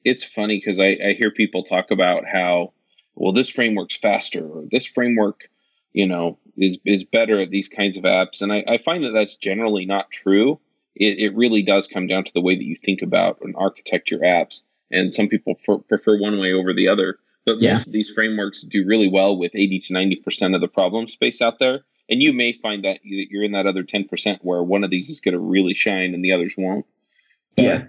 it's 0.05 0.25
funny 0.25 0.59
because 0.59 0.81
I, 0.81 0.97
I 1.09 1.15
hear 1.17 1.31
people 1.31 1.63
talk 1.63 1.91
about 1.91 2.25
how 2.27 2.73
well 3.15 3.33
this 3.33 3.49
framework's 3.49 3.97
faster 3.97 4.45
or 4.45 4.65
this 4.71 4.87
framework, 4.87 5.49
you 5.93 6.07
know, 6.07 6.39
is 6.57 6.79
is 6.85 7.05
better 7.05 7.41
at 7.41 7.51
these 7.51 7.69
kinds 7.69 7.97
of 7.97 8.03
apps, 8.05 8.41
and 8.43 8.53
I, 8.53 8.65
I 8.67 8.79
find 8.79 9.05
that 9.05 9.13
that's 9.13 9.37
generally 9.37 9.87
not 9.87 10.11
true. 10.11 10.59
It, 10.99 11.19
it 11.19 11.37
really 11.37 11.63
does 11.63 11.87
come 11.87 12.07
down 12.07 12.25
to 12.25 12.31
the 12.35 12.41
way 12.41 12.57
that 12.57 12.65
you 12.65 12.77
think 12.77 13.03
about 13.03 13.39
and 13.41 13.55
architect 13.57 14.11
your 14.11 14.21
apps, 14.21 14.63
and 14.91 15.13
some 15.13 15.29
people 15.29 15.55
pr- 15.65 15.83
prefer 15.89 16.19
one 16.19 16.39
way 16.39 16.53
over 16.53 16.75
the 16.75 16.89
other. 16.89 17.19
But 17.47 17.61
yeah. 17.61 17.75
most 17.75 17.87
of 17.87 17.93
these 17.93 18.11
frameworks 18.11 18.63
do 18.63 18.85
really 18.87 19.09
well 19.09 19.39
with 19.39 19.53
80 19.55 19.79
to 19.79 19.93
90 19.95 20.17
percent 20.17 20.55
of 20.55 20.61
the 20.61 20.69
problem 20.69 21.09
space 21.09 21.41
out 21.41 21.59
there 21.59 21.85
and 22.09 22.23
you 22.23 22.33
may 22.33 22.53
find 22.53 22.85
that 22.85 23.01
you're 23.03 23.45
in 23.45 23.53
that 23.53 23.67
other 23.67 23.85
10% 23.85 24.39
where 24.43 24.63
one 24.63 24.83
of 24.83 24.91
these 24.91 25.11
is 25.11 25.21
going 25.21 25.35
to 25.35 25.39
really 25.39 25.75
shine 25.75 26.15
and 26.15 26.25
the 26.25 26.33
others 26.33 26.55
won't. 26.57 26.87
But 27.57 27.65
yeah. 27.65 27.85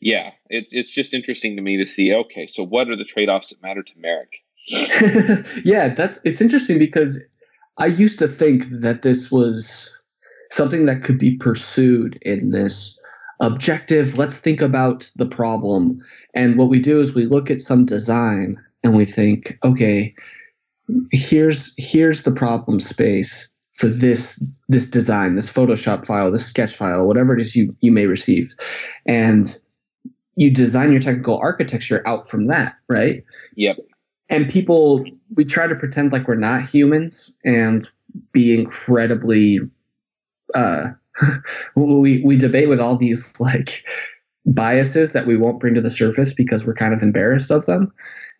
Yeah. 0.00 0.30
It's, 0.50 0.72
it's 0.72 0.90
just 0.90 1.14
interesting 1.14 1.56
to 1.56 1.62
me 1.62 1.78
to 1.78 1.86
see, 1.86 2.12
okay, 2.12 2.46
so 2.46 2.62
what 2.62 2.90
are 2.90 2.96
the 2.96 3.04
trade 3.04 3.28
offs 3.28 3.50
that 3.50 3.62
matter 3.62 3.82
to 3.82 3.94
Merrick? 3.98 4.42
yeah, 5.64 5.94
that's, 5.94 6.18
it's 6.24 6.40
interesting 6.40 6.78
because 6.78 7.18
I 7.78 7.86
used 7.86 8.18
to 8.18 8.28
think 8.28 8.64
that 8.82 9.02
this 9.02 9.30
was, 9.30 9.90
something 10.50 10.86
that 10.86 11.02
could 11.02 11.18
be 11.18 11.36
pursued 11.36 12.18
in 12.22 12.50
this 12.50 12.96
objective 13.40 14.16
let's 14.16 14.38
think 14.38 14.60
about 14.60 15.10
the 15.16 15.26
problem. 15.26 16.00
And 16.34 16.56
what 16.56 16.68
we 16.68 16.80
do 16.80 17.00
is 17.00 17.14
we 17.14 17.26
look 17.26 17.50
at 17.50 17.60
some 17.60 17.84
design 17.84 18.62
and 18.82 18.96
we 18.96 19.04
think 19.04 19.58
okay 19.64 20.14
here's 21.10 21.72
here's 21.76 22.22
the 22.22 22.30
problem 22.30 22.78
space 22.80 23.48
for 23.74 23.88
this 23.88 24.42
this 24.68 24.86
design 24.86 25.34
this 25.34 25.50
photoshop 25.50 26.06
file 26.06 26.30
this 26.30 26.46
sketch 26.46 26.74
file 26.74 27.06
whatever 27.06 27.36
it 27.36 27.42
is 27.42 27.54
you 27.54 27.74
you 27.80 27.92
may 27.92 28.06
receive. 28.06 28.54
And 29.06 29.56
you 30.36 30.50
design 30.50 30.92
your 30.92 31.00
technical 31.00 31.38
architecture 31.38 32.06
out 32.06 32.28
from 32.28 32.46
that 32.46 32.74
right? 32.88 33.22
Yep. 33.56 33.76
And 34.28 34.48
people 34.48 35.04
we 35.34 35.44
try 35.44 35.66
to 35.66 35.74
pretend 35.74 36.12
like 36.12 36.26
we're 36.26 36.36
not 36.36 36.68
humans 36.68 37.34
and 37.44 37.88
be 38.32 38.58
incredibly 38.58 39.60
uh 40.54 40.88
we 41.74 42.22
we 42.24 42.36
debate 42.36 42.68
with 42.68 42.80
all 42.80 42.96
these 42.96 43.32
like 43.40 43.84
biases 44.44 45.12
that 45.12 45.26
we 45.26 45.36
won't 45.36 45.60
bring 45.60 45.74
to 45.74 45.80
the 45.80 45.90
surface 45.90 46.32
because 46.32 46.64
we're 46.64 46.74
kind 46.74 46.94
of 46.94 47.02
embarrassed 47.02 47.50
of 47.50 47.66
them 47.66 47.92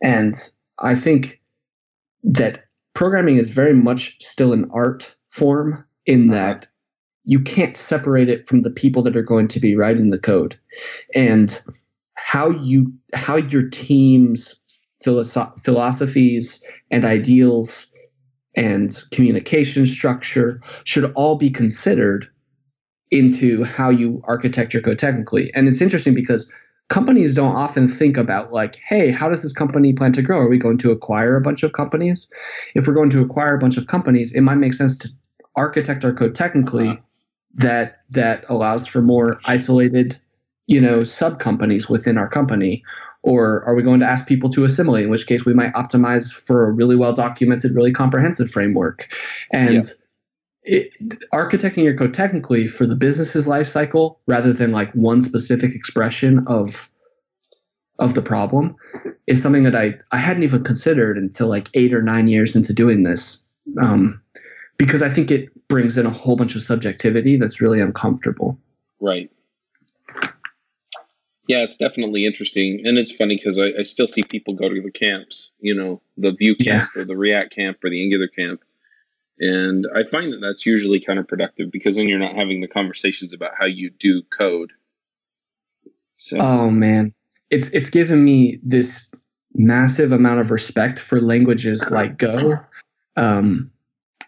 and 0.03 0.51
i 0.79 0.95
think 0.95 1.40
that 2.23 2.64
programming 2.95 3.37
is 3.38 3.49
very 3.49 3.75
much 3.75 4.16
still 4.21 4.53
an 4.53 4.69
art 4.73 5.14
form 5.29 5.85
in 6.07 6.31
uh-huh. 6.31 6.38
that 6.38 6.69
you 7.25 7.40
can't 7.40 7.77
separate 7.77 8.29
it 8.29 8.47
from 8.47 8.62
the 8.62 8.71
people 8.71 9.03
that 9.03 9.16
are 9.16 9.23
going 9.23 9.49
to 9.49 9.61
be 9.61 9.75
writing 9.75 10.11
the 10.11 10.19
code 10.19 10.59
and 11.14 11.61
how 12.14 12.51
you 12.51 12.92
how 13.12 13.37
your 13.37 13.69
team's 13.69 14.55
philosoph- 15.05 15.62
philosophies 15.62 16.61
and 16.90 17.05
ideals 17.05 17.87
and 18.57 19.03
communication 19.11 19.87
structure 19.87 20.61
should 20.85 21.12
all 21.12 21.37
be 21.37 21.51
considered 21.51 22.29
into 23.11 23.62
how 23.64 23.90
you 23.90 24.23
architect 24.25 24.73
your 24.73 24.83
code 24.83 24.99
technically. 24.99 25.53
And 25.55 25.69
it's 25.69 25.81
interesting 25.81 26.14
because 26.14 26.51
companies 26.88 27.35
don't 27.35 27.55
often 27.55 27.88
think 27.88 28.16
about 28.16 28.53
like, 28.53 28.77
hey, 28.77 29.11
how 29.11 29.29
does 29.29 29.42
this 29.42 29.53
company 29.53 29.92
plan 29.92 30.12
to 30.12 30.23
grow? 30.23 30.38
Are 30.38 30.49
we 30.49 30.59
going 30.59 30.79
to 30.79 30.90
acquire 30.90 31.37
a 31.37 31.40
bunch 31.40 31.62
of 31.62 31.73
companies? 31.73 32.27
If 32.75 32.87
we're 32.87 32.95
going 32.95 33.11
to 33.11 33.23
acquire 33.23 33.55
a 33.55 33.59
bunch 33.59 33.77
of 33.77 33.87
companies, 33.87 34.33
it 34.33 34.40
might 34.40 34.57
make 34.57 34.75
sense 34.75 34.97
to 34.99 35.09
architect 35.55 36.05
our 36.05 36.12
code 36.12 36.35
technically 36.35 36.88
uh-huh. 36.88 37.01
that 37.55 37.99
that 38.11 38.45
allows 38.49 38.87
for 38.87 39.03
more 39.03 39.38
isolated, 39.47 40.19
you 40.66 40.81
know, 40.81 41.01
sub 41.01 41.38
companies 41.38 41.88
within 41.88 42.19
our 42.19 42.29
company 42.29 42.83
or 43.27 43.65
are 43.65 43.75
we 43.75 43.83
going 43.83 43.99
to 43.99 44.07
ask 44.07 44.25
people 44.25 44.49
to 44.51 44.65
assimilate? 44.65 45.05
In 45.05 45.11
which 45.11 45.27
case, 45.27 45.45
we 45.45 45.53
might 45.53 45.73
optimize 45.73 46.33
for 46.33 46.69
a 46.69 46.71
really 46.71 46.95
well 46.95 47.12
documented, 47.12 47.75
really 47.75 47.93
comprehensive 47.93 48.49
framework. 48.49 49.12
And 49.53 49.93
yeah. 50.65 50.79
it, 50.79 50.93
architecting 51.35 51.83
your 51.83 51.97
code 51.97 52.15
technically 52.15 52.69
for 52.69 52.87
the 52.87 52.95
business's 52.95 53.49
lifecycle 53.49 54.19
rather 54.29 54.53
than 54.53 54.71
like 54.71 54.93
one 54.93 55.21
specific 55.23 55.75
expression 55.75 56.45
of 56.47 56.89
of 57.99 58.15
the 58.15 58.23
problem 58.23 58.77
is 59.27 59.43
something 59.43 59.65
that 59.65 59.75
I, 59.75 59.95
I 60.12 60.19
hadn't 60.19 60.43
even 60.43 60.62
considered 60.62 61.19
until 61.19 61.49
like 61.49 61.69
eight 61.75 61.95
or 61.95 62.03
nine 62.03 62.29
years 62.29 62.55
into 62.55 62.73
doing 62.75 63.03
this. 63.03 63.43
Um, 63.81 64.21
because 64.79 65.03
I 65.03 65.09
think 65.09 65.31
it 65.31 65.49
brings 65.67 65.99
in 65.99 66.07
a 66.07 66.11
whole 66.11 66.37
bunch 66.37 66.55
of 66.55 66.62
subjectivity 66.62 67.39
that's 67.39 67.61
really 67.61 67.81
uncomfortable. 67.81 68.59
Right. 69.01 69.31
Yeah, 71.47 71.59
it's 71.59 71.77
definitely 71.77 72.27
interesting, 72.27 72.83
and 72.85 72.99
it's 72.99 73.13
funny 73.13 73.37
because 73.37 73.59
I, 73.59 73.73
I, 73.79 73.83
still 73.85 74.09
see 74.09 74.23
people 74.23 74.55
go 74.55 74.69
to 74.69 74.83
the 74.83 74.91
camps, 74.91 75.53
you 75.61 75.75
know, 75.75 76.03
the 76.17 76.33
Vue 76.33 76.57
camp 76.57 76.89
yeah. 76.95 77.03
or 77.03 77.05
the 77.05 77.17
React 77.17 77.55
camp 77.55 77.85
or 77.85 77.91
the 77.91 78.03
Angular 78.03 78.27
camp, 78.27 78.63
and 79.39 79.87
I 79.95 80.03
find 80.11 80.33
that 80.33 80.41
that's 80.41 80.67
usually 80.67 80.99
counterproductive 80.99 81.71
because 81.71 81.97
then 81.97 82.09
you're 82.09 82.19
not 82.19 82.35
having 82.35 82.63
the 82.63 82.69
conversations 82.69 83.33
about 83.33 83.53
how 83.57 83.67
you 83.67 83.91
do 83.91 84.23
code. 84.37 84.73
So, 86.17 86.39
oh 86.39 86.71
man, 86.71 87.15
it's 87.51 87.69
it's 87.69 87.91
given 87.91 88.25
me 88.25 88.59
this 88.65 89.07
massive 89.55 90.13
amount 90.13 90.41
of 90.41 90.51
respect 90.51 90.99
for 90.99 91.21
languages 91.21 91.89
like 91.91 92.19
Go, 92.19 92.59
um, 93.17 93.71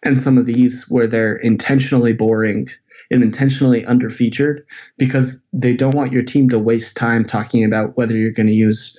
and 0.03 0.19
some 0.19 0.39
of 0.39 0.47
these 0.47 0.85
where 0.89 1.07
they're 1.07 1.37
intentionally 1.37 2.13
boring 2.13 2.69
and 3.11 3.23
intentionally 3.23 3.85
underfeatured 3.85 4.63
because 4.97 5.39
they 5.53 5.75
don't 5.75 5.95
want 5.95 6.13
your 6.13 6.23
team 6.23 6.49
to 6.51 6.59
waste 6.59 6.97
time 6.97 7.25
talking 7.25 7.65
about 7.65 7.97
whether 7.97 8.15
you're 8.15 8.33
going 8.33 8.47
to 8.47 8.53
use, 8.53 8.97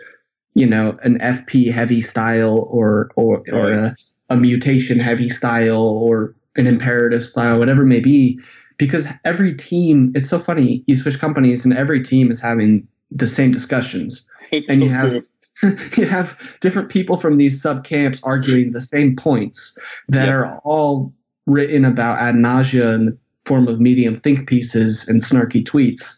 you 0.56 0.66
know, 0.66 0.98
an 1.04 1.20
FP 1.20 1.72
heavy 1.72 2.02
style 2.02 2.68
or 2.72 3.12
or 3.16 3.44
or 3.52 3.72
a, 3.72 3.96
a 4.30 4.36
mutation 4.36 5.00
heavy 5.00 5.30
style 5.30 5.84
or 5.84 6.36
an 6.56 6.68
imperative 6.68 7.24
style, 7.24 7.60
whatever 7.60 7.84
it 7.84 7.88
may 7.88 8.00
be. 8.00 8.40
Because 8.78 9.06
every 9.26 9.56
team, 9.56 10.14
it's 10.16 10.30
so 10.30 10.40
funny. 10.40 10.84
You 10.88 10.96
switch 10.96 11.20
companies, 11.20 11.66
and 11.66 11.74
every 11.74 12.02
team 12.02 12.32
is 12.32 12.40
having 12.40 12.88
the 13.12 13.28
same 13.28 13.52
discussions, 13.52 14.26
it's 14.52 14.70
and 14.70 14.82
so 14.82 14.86
you 14.86 14.92
have. 14.92 15.10
True 15.10 15.24
you 15.98 16.06
have 16.06 16.38
different 16.62 16.90
people 16.90 17.18
from 17.18 17.38
these 17.38 17.62
sub 17.62 17.84
camps 17.84 18.20
arguing 18.24 18.72
the 18.72 18.82
same 18.82 19.16
points 19.16 19.78
that 20.08 20.30
are 20.30 20.58
all 20.60 21.14
written 21.46 21.86
about 21.86 22.20
ad 22.20 22.36
nausea 22.36 22.90
in 22.92 23.06
the 23.06 23.18
form 23.46 23.68
of 23.68 23.80
medium 23.80 24.16
think 24.16 24.48
pieces 24.48 25.08
and 25.08 25.22
snarky 25.22 25.64
tweets. 25.64 26.16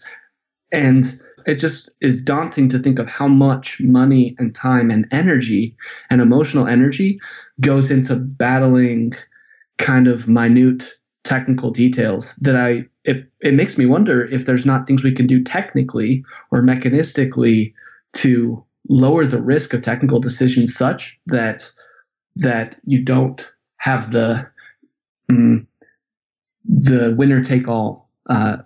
And 0.72 1.20
it 1.46 1.56
just 1.56 1.90
is 2.02 2.22
daunting 2.22 2.68
to 2.70 2.80
think 2.80 3.00
of 3.00 3.08
how 3.08 3.28
much 3.28 3.80
money 3.80 4.36
and 4.38 4.54
time 4.54 4.92
and 4.92 5.08
energy 5.12 5.76
and 6.10 6.22
emotional 6.22 6.68
energy 6.68 7.20
goes 7.60 7.90
into 7.90 8.16
battling 8.16 9.14
kind 9.78 10.08
of 10.08 10.28
minute 10.28 10.94
technical 11.24 11.72
details 11.72 12.34
that 12.42 12.56
I 12.56 12.86
it, 13.04 13.32
it 13.42 13.54
makes 13.54 13.78
me 13.78 13.86
wonder 13.86 14.26
if 14.26 14.46
there's 14.46 14.66
not 14.66 14.86
things 14.86 15.04
we 15.04 15.14
can 15.14 15.26
do 15.26 15.44
technically 15.44 16.24
or 16.52 16.62
mechanistically 16.62 17.74
to 18.14 18.64
lower 18.92 19.26
the 19.26 19.42
risk 19.42 19.74
of 19.74 19.82
technical 19.82 20.20
decisions 20.20 20.76
such 20.76 21.18
that 21.28 21.72
that 22.36 22.76
you 22.86 23.02
don't 23.02 23.50
have 23.78 24.12
the 24.12 24.46
mm, 25.32 25.66
the 26.66 27.16
winner 27.18 27.42
take 27.42 27.70
all 27.70 28.10
uh, 28.30 28.58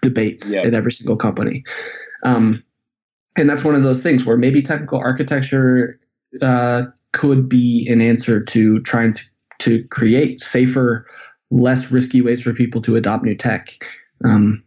debates 0.00 0.48
yep. 0.48 0.64
at 0.64 0.74
every 0.74 0.92
single 0.92 1.16
company. 1.16 1.64
Um, 2.22 2.62
and 3.36 3.50
that's 3.50 3.64
one 3.64 3.74
of 3.74 3.82
those 3.82 4.00
things 4.00 4.24
where 4.24 4.36
maybe 4.36 4.62
technical 4.62 4.98
architecture 4.98 5.98
uh, 6.40 6.82
could 7.12 7.48
be 7.48 7.88
an 7.90 8.00
answer 8.00 8.42
to 8.42 8.80
trying 8.82 9.12
to, 9.12 9.22
to 9.58 9.84
create 9.88 10.40
safer, 10.40 11.06
less 11.50 11.90
risky 11.90 12.22
ways 12.22 12.40
for 12.40 12.52
people 12.52 12.80
to 12.82 12.94
adopt 12.96 13.24
new 13.24 13.34
tech. 13.34 13.84
Um, 14.24 14.62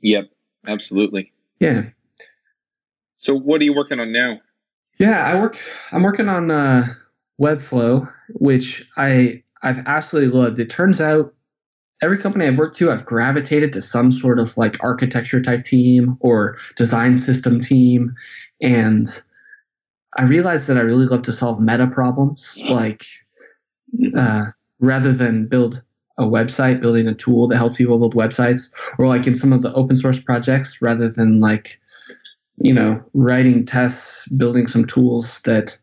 yep, 0.00 0.30
absolutely. 0.66 1.32
Yeah. 1.60 1.84
So, 3.18 3.34
what 3.34 3.60
are 3.60 3.64
you 3.64 3.74
working 3.74 4.00
on 4.00 4.12
now? 4.12 4.40
Yeah, 4.98 5.22
I 5.24 5.38
work. 5.40 5.58
I'm 5.92 6.02
working 6.02 6.28
on 6.28 6.50
uh, 6.50 6.86
Webflow, 7.40 8.10
which 8.30 8.86
I 8.96 9.42
I've 9.62 9.78
absolutely 9.86 10.36
loved. 10.38 10.58
It 10.58 10.70
turns 10.70 11.00
out 11.00 11.34
every 12.02 12.18
company 12.18 12.46
I've 12.46 12.58
worked 12.58 12.76
to, 12.78 12.90
I've 12.90 13.04
gravitated 13.04 13.72
to 13.72 13.80
some 13.80 14.10
sort 14.10 14.38
of 14.38 14.56
like 14.56 14.82
architecture 14.82 15.42
type 15.42 15.64
team 15.64 16.16
or 16.20 16.56
design 16.76 17.18
system 17.18 17.58
team. 17.60 18.14
And 18.62 19.08
I 20.16 20.22
realized 20.22 20.68
that 20.68 20.76
I 20.76 20.80
really 20.80 21.06
love 21.06 21.22
to 21.22 21.32
solve 21.32 21.60
meta 21.60 21.86
problems, 21.86 22.54
like 22.68 23.04
uh, 24.16 24.46
rather 24.80 25.12
than 25.12 25.46
build 25.46 25.82
a 26.18 26.24
website, 26.24 26.80
building 26.80 27.06
a 27.06 27.14
tool 27.14 27.48
that 27.48 27.56
helps 27.56 27.76
people 27.76 27.98
build 27.98 28.14
websites, 28.14 28.70
or 28.98 29.06
like 29.06 29.26
in 29.26 29.34
some 29.34 29.52
of 29.52 29.62
the 29.62 29.72
open 29.74 29.96
source 29.96 30.18
projects, 30.18 30.80
rather 30.82 31.08
than 31.08 31.40
like, 31.40 31.80
you 32.60 32.72
know, 32.72 33.02
writing 33.14 33.64
tests, 33.64 34.26
building 34.28 34.66
some 34.66 34.84
tools 34.84 35.40
that 35.44 35.76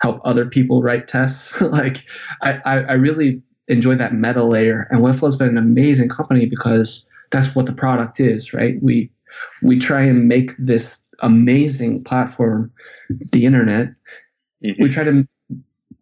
help 0.00 0.20
other 0.24 0.44
people 0.44 0.82
write 0.82 1.08
tests. 1.08 1.60
like 1.60 2.04
I, 2.42 2.52
I, 2.64 2.74
I 2.80 2.92
really 2.92 3.42
enjoy 3.68 3.94
that 3.96 4.12
meta 4.12 4.42
layer. 4.42 4.88
And 4.90 5.00
Webflow's 5.00 5.36
been 5.36 5.48
an 5.48 5.58
amazing 5.58 6.08
company 6.08 6.46
because 6.46 7.04
that's 7.30 7.54
what 7.54 7.66
the 7.66 7.72
product 7.72 8.20
is, 8.20 8.52
right? 8.52 8.74
We 8.82 9.10
we 9.62 9.78
try 9.78 10.02
and 10.02 10.28
make 10.28 10.54
this 10.58 10.98
amazing 11.20 12.04
platform, 12.04 12.70
the 13.32 13.46
internet. 13.46 13.88
Mm-hmm. 14.64 14.82
We 14.82 14.88
try 14.88 15.04
to 15.04 15.26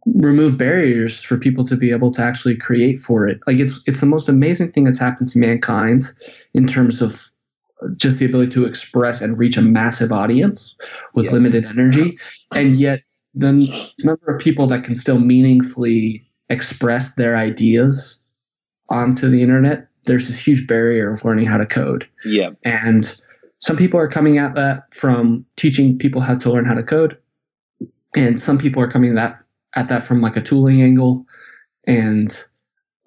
remove 0.06 0.56
barriers 0.56 1.22
for 1.22 1.36
people 1.36 1.64
to 1.64 1.76
be 1.76 1.90
able 1.90 2.10
to 2.12 2.22
actually 2.22 2.56
create 2.56 2.98
for 2.98 3.28
it. 3.28 3.40
Like 3.46 3.58
it's 3.58 3.80
it's 3.86 4.00
the 4.00 4.06
most 4.06 4.28
amazing 4.28 4.72
thing 4.72 4.84
that's 4.84 4.98
happened 4.98 5.30
to 5.30 5.38
mankind 5.38 6.12
in 6.54 6.66
terms 6.66 7.00
of 7.00 7.30
just 7.96 8.18
the 8.18 8.26
ability 8.26 8.50
to 8.52 8.64
express 8.64 9.20
and 9.20 9.38
reach 9.38 9.56
a 9.56 9.62
massive 9.62 10.12
audience 10.12 10.74
with 11.14 11.26
yeah. 11.26 11.32
limited 11.32 11.64
energy, 11.64 12.18
and 12.52 12.76
yet 12.76 13.00
the 13.34 13.52
number 14.00 14.34
of 14.34 14.40
people 14.40 14.66
that 14.66 14.84
can 14.84 14.94
still 14.94 15.18
meaningfully 15.18 16.26
express 16.48 17.14
their 17.14 17.36
ideas 17.36 18.20
onto 18.88 19.30
the 19.30 19.42
internet, 19.42 19.86
there's 20.04 20.26
this 20.26 20.38
huge 20.38 20.66
barrier 20.66 21.12
of 21.12 21.24
learning 21.24 21.46
how 21.46 21.56
to 21.56 21.66
code. 21.66 22.08
Yeah. 22.24 22.50
And 22.64 23.14
some 23.58 23.76
people 23.76 24.00
are 24.00 24.08
coming 24.08 24.38
at 24.38 24.54
that 24.56 24.92
from 24.92 25.44
teaching 25.56 25.96
people 25.96 26.20
how 26.20 26.36
to 26.36 26.50
learn 26.50 26.64
how 26.64 26.74
to 26.74 26.82
code. 26.82 27.16
And 28.16 28.40
some 28.40 28.58
people 28.58 28.82
are 28.82 28.90
coming 28.90 29.14
that 29.14 29.38
at 29.76 29.88
that 29.88 30.04
from 30.04 30.20
like 30.20 30.36
a 30.36 30.42
tooling 30.42 30.82
angle. 30.82 31.24
And 31.86 32.36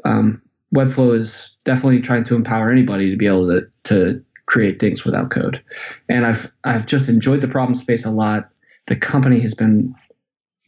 um, 0.05 0.41
Webflow 0.73 1.15
is 1.15 1.55
definitely 1.65 1.99
trying 1.99 2.23
to 2.25 2.35
empower 2.35 2.71
anybody 2.71 3.09
to 3.11 3.17
be 3.17 3.27
able 3.27 3.47
to 3.47 3.61
to 3.85 4.23
create 4.45 4.79
things 4.79 5.05
without 5.05 5.31
code. 5.31 5.63
And 6.09 6.25
I've 6.25 6.51
I've 6.63 6.85
just 6.85 7.09
enjoyed 7.09 7.41
the 7.41 7.47
problem 7.47 7.75
space 7.75 8.05
a 8.05 8.11
lot. 8.11 8.49
The 8.87 8.95
company 8.95 9.39
has 9.39 9.53
been 9.53 9.95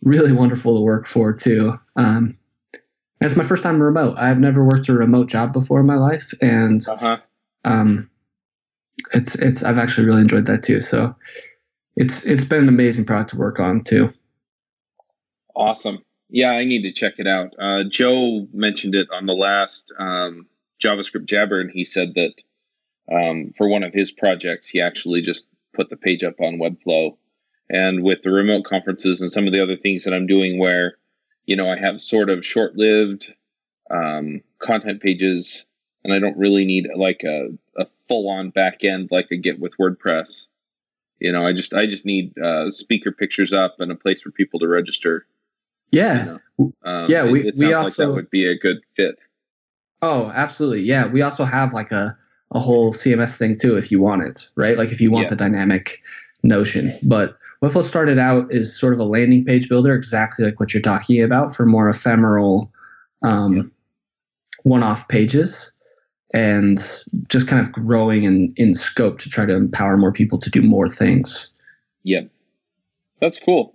really 0.02 0.32
wonderful 0.32 0.76
to 0.76 0.82
work 0.82 1.08
for 1.08 1.34
too. 1.34 1.74
Um, 1.96 2.38
it's 3.22 3.36
my 3.36 3.46
first 3.46 3.64
time 3.64 3.82
remote. 3.82 4.18
I've 4.18 4.40
never 4.40 4.64
worked 4.64 4.88
a 4.90 4.94
remote 4.94 5.28
job 5.28 5.54
before 5.54 5.80
in 5.80 5.86
my 5.86 5.96
life, 5.96 6.34
and 6.42 6.86
Uh-huh. 6.88 7.18
um, 7.64 8.10
it's 9.14 9.36
it's 9.36 9.64
I've 9.64 9.78
actually 9.78 10.06
really 10.08 10.22
enjoyed 10.22 10.46
that 10.46 10.64
too. 10.64 10.82
So 10.82 11.16
it's 11.96 12.24
it's 12.24 12.44
been 12.44 12.64
an 12.64 12.70
amazing 12.70 13.06
product 13.06 13.32
to 13.32 13.38
work 13.38 13.60
on 13.60 13.84
too. 13.84 14.14
Awesome. 15.56 16.04
Yeah, 16.30 16.50
I 16.52 16.66
need 16.66 16.82
to 16.84 16.92
check 16.92 17.14
it 17.18 17.28
out. 17.28 17.54
Uh, 17.60 17.84
Joe 17.90 18.48
mentioned 18.52 18.96
it 18.96 19.08
on 19.14 19.26
the 19.26 19.34
last 19.34 19.94
um, 19.98 20.48
JavaScript 20.84 21.26
Jabber, 21.26 21.62
and 21.62 21.72
he 21.72 21.86
said 21.86 22.14
that 22.16 22.34
um, 23.12 23.54
for 23.58 23.68
one 23.68 23.84
of 23.84 23.94
his 23.94 24.12
projects, 24.12 24.68
he 24.68 24.82
actually 24.82 25.22
just 25.22 25.46
put 25.74 25.89
the 25.89 25.98
page 25.98 26.24
up 26.24 26.39
on 26.39 26.58
Webflow. 26.58 27.15
And 27.70 28.04
with 28.04 28.22
the 28.22 28.32
remote 28.32 28.63
conferences 28.65 29.22
and 29.22 29.32
some 29.32 29.48
of 29.48 29.54
the 29.54 29.62
other 29.62 29.76
things 29.76 30.04
that 30.04 30.13
I'm 30.13 30.28
doing, 30.28 30.60
where 30.60 30.98
you 31.48 31.56
know 31.56 31.68
I 31.70 31.78
have 31.80 32.00
sort 32.00 32.30
of 32.30 32.46
short-lived 32.46 33.34
um, 33.89 34.41
content 34.60 35.02
pages, 35.02 35.65
and 36.04 36.13
I 36.13 36.20
don't 36.20 36.38
really 36.38 36.65
need 36.65 36.88
like 36.96 37.24
a, 37.24 37.48
a 37.78 37.88
full-on 38.08 38.52
back 38.52 38.84
end 38.84 39.10
like 39.12 39.28
I 39.32 39.36
get 39.36 39.60
with 39.60 39.72
WordPress. 39.80 40.48
You 41.20 41.32
know, 41.32 41.46
I 41.46 41.54
just 41.54 41.74
I 41.74 41.88
just 41.88 42.06
need 42.06 42.38
uh, 42.38 42.70
speaker 42.70 43.12
pictures 43.12 43.52
up 43.52 43.78
and 43.80 43.91
a 43.91 43.96
place 43.96 44.22
for 44.22 44.30
people 44.30 44.60
to 44.60 44.68
register. 44.68 45.26
Yeah. 45.91 46.20
You 46.20 46.39
know? 46.60 46.74
Um, 46.84 47.10
Yeah, 47.10 47.26
it- 47.26 47.32
we- 47.32 47.48
it, 47.48 47.56
we 47.58 47.65
sounds 47.72 47.86
like 47.86 47.96
that 47.96 48.04
also- 48.04 48.13
would 48.15 48.30
be 48.30 48.46
a 48.48 48.56
good 48.58 48.78
fit. 48.96 49.15
Oh, 50.04 50.32
absolutely. 50.36 50.82
Yeah. 50.82 51.08
We 51.08 51.22
also 51.24 51.46
have 51.46 51.74
like 51.74 51.91
a, 51.91 52.15
a 52.52 52.60
whole 52.60 52.94
CMS 52.94 53.36
thing 53.36 53.58
too 53.58 53.76
if 53.76 53.92
you 53.92 54.00
want 54.02 54.24
it, 54.24 54.48
right? 54.56 54.78
Like 54.78 54.92
if 54.92 55.02
you 55.02 55.12
want 55.12 55.24
Yeah. 55.26 55.30
the 55.32 55.36
dynamic 55.36 56.02
notion. 56.44 56.92
But 57.04 57.38
Webflow 57.62 57.84
started 57.84 58.20
out 58.20 58.52
as 58.54 58.78
sort 58.78 58.94
of 58.94 59.00
a 59.00 59.04
landing 59.04 59.44
page 59.46 59.68
builder, 59.68 59.94
exactly 59.96 60.46
like 60.46 60.60
what 60.60 60.74
you're 60.74 60.82
talking 60.82 61.22
about 61.24 61.56
for 61.56 61.66
more 61.66 61.90
ephemeral 61.90 62.72
um, 63.24 63.56
Yeah. 63.56 63.64
one 64.64 64.84
off 64.84 65.08
pages 65.08 65.72
and 66.34 66.78
just 67.28 67.48
kind 67.48 67.66
of 67.66 67.72
growing 67.72 68.24
in, 68.24 68.54
in 68.58 68.74
scope 68.74 69.20
to 69.20 69.30
try 69.30 69.46
to 69.46 69.56
empower 69.56 69.98
more 69.98 70.12
people 70.12 70.38
to 70.40 70.50
do 70.50 70.62
more 70.62 70.88
things. 70.88 71.50
Yeah. 72.04 72.22
that's 73.20 73.40
cool. 73.40 73.75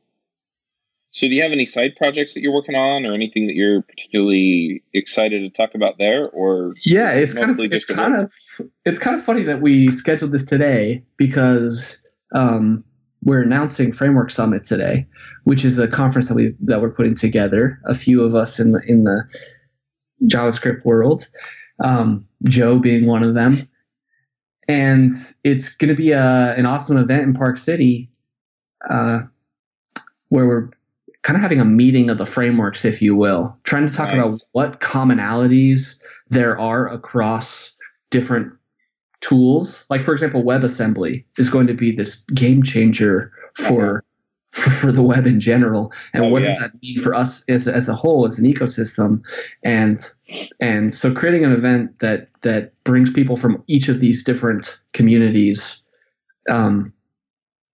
So, 1.12 1.26
do 1.26 1.34
you 1.34 1.42
have 1.42 1.50
any 1.52 1.66
side 1.66 1.96
projects 1.96 2.34
that 2.34 2.40
you're 2.40 2.52
working 2.52 2.76
on, 2.76 3.04
or 3.04 3.14
anything 3.14 3.48
that 3.48 3.54
you're 3.54 3.82
particularly 3.82 4.82
excited 4.94 5.40
to 5.40 5.50
talk 5.50 5.74
about 5.74 5.98
there? 5.98 6.28
Or 6.28 6.72
Yeah, 6.84 7.10
it's 7.12 7.34
kind 7.34 7.50
of 7.50 7.58
it's 7.58 7.84
kind 7.84 8.14
work? 8.14 8.30
of 8.60 8.66
it's 8.84 8.98
kind 8.98 9.18
of 9.18 9.24
funny 9.24 9.42
that 9.44 9.60
we 9.60 9.90
scheduled 9.90 10.30
this 10.32 10.44
today 10.44 11.02
because 11.16 11.98
um, 12.32 12.84
we're 13.24 13.42
announcing 13.42 13.90
Framework 13.90 14.30
Summit 14.30 14.62
today, 14.62 15.06
which 15.44 15.64
is 15.64 15.78
a 15.78 15.88
conference 15.88 16.28
that 16.28 16.34
we 16.34 16.54
that 16.60 16.80
we're 16.80 16.90
putting 16.92 17.16
together. 17.16 17.80
A 17.86 17.94
few 17.94 18.22
of 18.22 18.34
us 18.36 18.60
in 18.60 18.70
the 18.70 18.80
in 18.86 19.02
the 19.02 19.24
JavaScript 20.26 20.84
world, 20.84 21.26
um, 21.82 22.24
Joe 22.48 22.78
being 22.78 23.06
one 23.06 23.24
of 23.24 23.34
them, 23.34 23.68
and 24.68 25.12
it's 25.42 25.68
going 25.70 25.88
to 25.88 25.96
be 25.96 26.12
a, 26.12 26.54
an 26.56 26.66
awesome 26.66 26.96
event 26.98 27.22
in 27.22 27.34
Park 27.34 27.56
City, 27.56 28.10
uh, 28.88 29.20
where 30.28 30.46
we're 30.46 30.70
kind 31.22 31.36
of 31.36 31.42
having 31.42 31.60
a 31.60 31.64
meeting 31.64 32.08
of 32.10 32.18
the 32.18 32.26
frameworks, 32.26 32.84
if 32.84 33.02
you 33.02 33.14
will, 33.14 33.56
trying 33.64 33.86
to 33.86 33.92
talk 33.92 34.08
Nice. 34.14 34.18
about 34.28 34.40
what 34.52 34.80
commonalities 34.80 35.96
there 36.28 36.58
are 36.58 36.88
across 36.88 37.72
different 38.10 38.52
tools. 39.20 39.84
Like, 39.90 40.02
for 40.02 40.12
example, 40.12 40.42
WebAssembly 40.42 41.24
is 41.36 41.50
going 41.50 41.66
to 41.66 41.74
be 41.74 41.92
this 41.94 42.16
game 42.34 42.62
changer 42.62 43.32
for 43.54 44.02
for, 44.52 44.70
for 44.80 44.92
the 44.92 45.02
web 45.02 45.26
in 45.26 45.38
general. 45.40 45.92
And 46.12 46.24
Oh, 46.24 46.28
what 46.28 46.42
yeah. 46.42 46.48
does 46.50 46.58
that 46.58 46.82
mean 46.82 46.98
for 46.98 47.14
us 47.14 47.44
as, 47.48 47.68
as 47.68 47.88
a 47.88 47.94
whole, 47.94 48.26
as 48.26 48.38
an 48.38 48.44
ecosystem? 48.46 49.22
And 49.62 50.00
and 50.58 50.92
so 50.92 51.12
creating 51.14 51.44
an 51.44 51.52
event 51.52 51.98
that 52.00 52.28
that 52.42 52.72
brings 52.84 53.10
people 53.10 53.36
from 53.36 53.62
each 53.68 53.88
of 53.88 54.00
these 54.00 54.24
different 54.24 54.78
communities 54.94 55.80
um, 56.50 56.92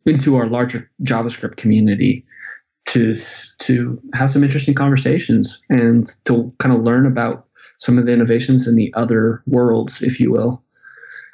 into 0.04 0.36
our 0.36 0.46
larger 0.48 0.90
JavaScript 1.02 1.56
community 1.56 2.24
to 2.86 3.14
to 3.58 4.00
have 4.14 4.30
some 4.30 4.44
interesting 4.44 4.74
conversations 4.74 5.60
and 5.68 6.08
to 6.24 6.52
kind 6.58 6.74
of 6.74 6.82
learn 6.82 7.06
about 7.06 7.46
some 7.78 7.98
of 7.98 8.06
the 8.06 8.12
innovations 8.12 8.66
in 8.66 8.76
the 8.76 8.92
other 8.94 9.42
worlds, 9.46 10.02
if 10.02 10.18
you 10.20 10.30
will. 10.32 10.62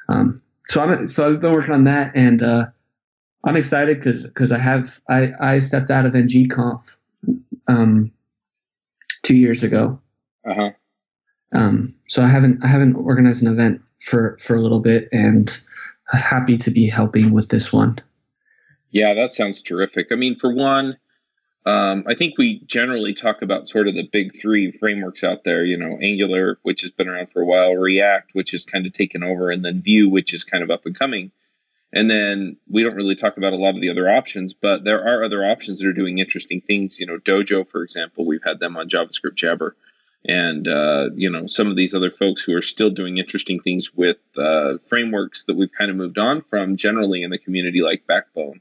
Um, 0.09 0.41
so 0.67 0.81
I'm 0.81 1.07
so 1.07 1.27
I've 1.31 1.41
been 1.41 1.53
working 1.53 1.73
on 1.73 1.83
that, 1.85 2.15
and 2.15 2.41
uh, 2.41 2.65
I'm 3.45 3.55
excited 3.55 3.97
because 3.99 4.23
because 4.23 4.51
I 4.51 4.57
have 4.57 4.99
I 5.09 5.31
I 5.39 5.59
stepped 5.59 5.89
out 5.89 6.05
of 6.05 6.13
ngconf 6.13 6.95
um, 7.67 8.11
two 9.21 9.35
years 9.35 9.63
ago, 9.63 9.99
Uh 10.45 10.53
huh. 10.55 10.71
um, 11.53 11.95
so 12.07 12.23
I 12.23 12.27
haven't 12.27 12.63
I 12.63 12.67
haven't 12.67 12.95
organized 12.95 13.41
an 13.43 13.51
event 13.51 13.81
for 14.01 14.37
for 14.41 14.55
a 14.55 14.61
little 14.61 14.81
bit, 14.81 15.07
and 15.11 15.55
happy 16.11 16.57
to 16.57 16.71
be 16.71 16.87
helping 16.89 17.31
with 17.31 17.49
this 17.49 17.71
one. 17.71 17.99
Yeah, 18.91 19.13
that 19.13 19.33
sounds 19.33 19.61
terrific. 19.61 20.07
I 20.11 20.15
mean, 20.15 20.37
for 20.37 20.53
one, 20.53 20.97
um, 21.65 22.03
I 22.07 22.15
think 22.15 22.37
we 22.37 22.59
generally 22.65 23.13
talk 23.13 23.41
about 23.41 23.67
sort 23.67 23.87
of 23.87 23.95
the 23.95 24.07
big 24.11 24.35
three 24.39 24.71
frameworks 24.71 25.23
out 25.23 25.43
there. 25.43 25.63
You 25.63 25.77
know, 25.77 25.97
Angular, 26.01 26.59
which 26.63 26.81
has 26.81 26.91
been 26.91 27.07
around 27.07 27.31
for 27.31 27.41
a 27.41 27.45
while, 27.45 27.73
React, 27.73 28.31
which 28.33 28.51
has 28.51 28.65
kind 28.65 28.85
of 28.85 28.93
taken 28.93 29.23
over, 29.23 29.49
and 29.49 29.63
then 29.63 29.81
Vue, 29.81 30.09
which 30.09 30.33
is 30.33 30.43
kind 30.43 30.63
of 30.63 30.69
up 30.69 30.85
and 30.85 30.97
coming. 30.97 31.31
And 31.93 32.09
then 32.09 32.57
we 32.67 32.81
don't 32.81 32.95
really 32.95 33.15
talk 33.15 33.37
about 33.37 33.53
a 33.53 33.57
lot 33.57 33.75
of 33.75 33.81
the 33.81 33.91
other 33.91 34.09
options, 34.09 34.51
but 34.51 34.83
there 34.83 35.05
are 35.05 35.23
other 35.23 35.45
options 35.45 35.79
that 35.79 35.87
are 35.87 35.93
doing 35.93 36.17
interesting 36.17 36.59
things. 36.59 36.99
You 36.99 37.05
know, 37.05 37.17
Dojo, 37.17 37.65
for 37.65 37.83
example, 37.83 38.25
we've 38.25 38.43
had 38.43 38.59
them 38.59 38.75
on 38.75 38.89
JavaScript 38.89 39.35
Jabber, 39.35 39.75
and 40.25 40.67
uh, 40.67 41.11
you 41.15 41.29
know 41.29 41.47
some 41.47 41.69
of 41.69 41.77
these 41.77 41.93
other 41.93 42.11
folks 42.11 42.41
who 42.41 42.55
are 42.57 42.61
still 42.61 42.89
doing 42.89 43.19
interesting 43.19 43.61
things 43.61 43.93
with 43.93 44.17
uh, 44.37 44.79
frameworks 44.89 45.45
that 45.45 45.55
we've 45.55 45.71
kind 45.71 45.91
of 45.91 45.95
moved 45.95 46.17
on 46.17 46.41
from 46.41 46.75
generally 46.75 47.23
in 47.23 47.29
the 47.29 47.37
community, 47.37 47.81
like 47.81 48.05
Backbone. 48.05 48.59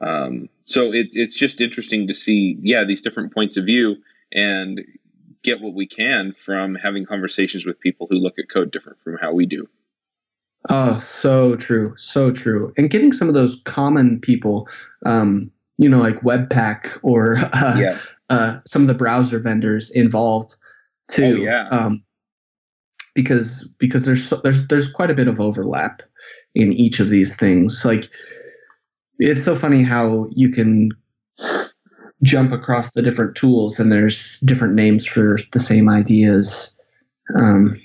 Um, 0.00 0.48
so 0.70 0.92
it, 0.92 1.08
it's 1.12 1.36
just 1.36 1.60
interesting 1.60 2.06
to 2.06 2.14
see, 2.14 2.56
yeah, 2.62 2.84
these 2.84 3.00
different 3.00 3.34
points 3.34 3.56
of 3.56 3.64
view 3.64 3.96
and 4.32 4.80
get 5.42 5.60
what 5.60 5.74
we 5.74 5.86
can 5.86 6.32
from 6.44 6.76
having 6.76 7.04
conversations 7.04 7.66
with 7.66 7.80
people 7.80 8.06
who 8.08 8.16
look 8.16 8.38
at 8.38 8.48
code 8.48 8.70
different 8.70 8.98
from 9.02 9.18
how 9.20 9.32
we 9.32 9.46
do. 9.46 9.66
Oh, 10.68 11.00
so 11.00 11.56
true, 11.56 11.94
so 11.96 12.30
true. 12.30 12.72
And 12.76 12.88
getting 12.88 13.12
some 13.12 13.26
of 13.26 13.34
those 13.34 13.60
common 13.64 14.20
people, 14.20 14.68
um, 15.04 15.50
you 15.76 15.88
know, 15.88 15.98
like 15.98 16.20
Webpack 16.20 16.98
or 17.02 17.38
uh, 17.52 17.76
yeah, 17.76 17.98
uh, 18.28 18.60
some 18.64 18.82
of 18.82 18.88
the 18.88 18.94
browser 18.94 19.40
vendors 19.40 19.90
involved 19.90 20.54
too. 21.08 21.38
Oh, 21.40 21.42
yeah. 21.42 21.68
Um, 21.70 22.04
because 23.14 23.64
because 23.78 24.04
there's 24.04 24.28
so, 24.28 24.36
there's 24.44 24.68
there's 24.68 24.88
quite 24.92 25.10
a 25.10 25.14
bit 25.14 25.26
of 25.26 25.40
overlap 25.40 26.02
in 26.54 26.72
each 26.72 27.00
of 27.00 27.08
these 27.08 27.34
things. 27.34 27.84
Like 27.84 28.08
it's 29.20 29.44
so 29.44 29.54
funny 29.54 29.82
how 29.82 30.28
you 30.30 30.50
can 30.50 30.90
jump 32.22 32.52
across 32.52 32.90
the 32.92 33.02
different 33.02 33.36
tools 33.36 33.78
and 33.78 33.92
there's 33.92 34.38
different 34.40 34.74
names 34.74 35.06
for 35.06 35.38
the 35.52 35.58
same 35.58 35.88
ideas. 35.88 36.72
Um, 37.36 37.80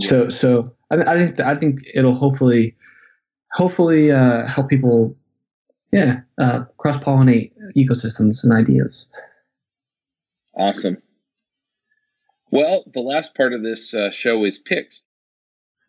so 0.00 0.28
so 0.28 0.72
I, 0.90 0.96
I 1.02 1.16
think 1.16 1.40
I 1.40 1.54
think 1.56 1.80
it'll 1.94 2.14
hopefully 2.14 2.76
hopefully 3.52 4.10
uh, 4.10 4.46
help 4.46 4.68
people 4.68 5.16
yeah 5.92 6.20
uh, 6.40 6.64
cross 6.78 6.96
pollinate 6.96 7.52
ecosystems 7.76 8.44
and 8.44 8.52
ideas. 8.52 9.06
awesome. 10.56 10.98
Well, 12.50 12.84
the 12.94 13.00
last 13.00 13.34
part 13.34 13.52
of 13.52 13.62
this 13.62 13.92
uh, 13.92 14.10
show 14.10 14.44
is 14.44 14.58
picks. 14.58 15.02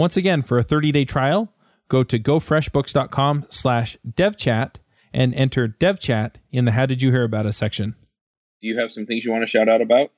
Once 0.00 0.16
again, 0.16 0.40
for 0.40 0.58
a 0.58 0.64
30-day 0.64 1.04
trial, 1.04 1.52
go 1.88 2.02
to 2.02 2.18
gofreshbooks.com 2.18 3.44
slash 3.50 3.98
devchat 4.10 4.76
and 5.12 5.34
enter 5.34 5.68
devchat 5.68 6.36
in 6.50 6.64
the 6.64 6.72
How 6.72 6.86
Did 6.86 7.02
You 7.02 7.10
Hear 7.10 7.22
About 7.22 7.44
Us 7.44 7.58
section. 7.58 7.94
Do 8.62 8.68
you 8.68 8.78
have 8.78 8.90
some 8.90 9.04
things 9.04 9.26
you 9.26 9.30
want 9.30 9.42
to 9.42 9.46
shout 9.46 9.68
out 9.68 9.82
about? 9.82 10.10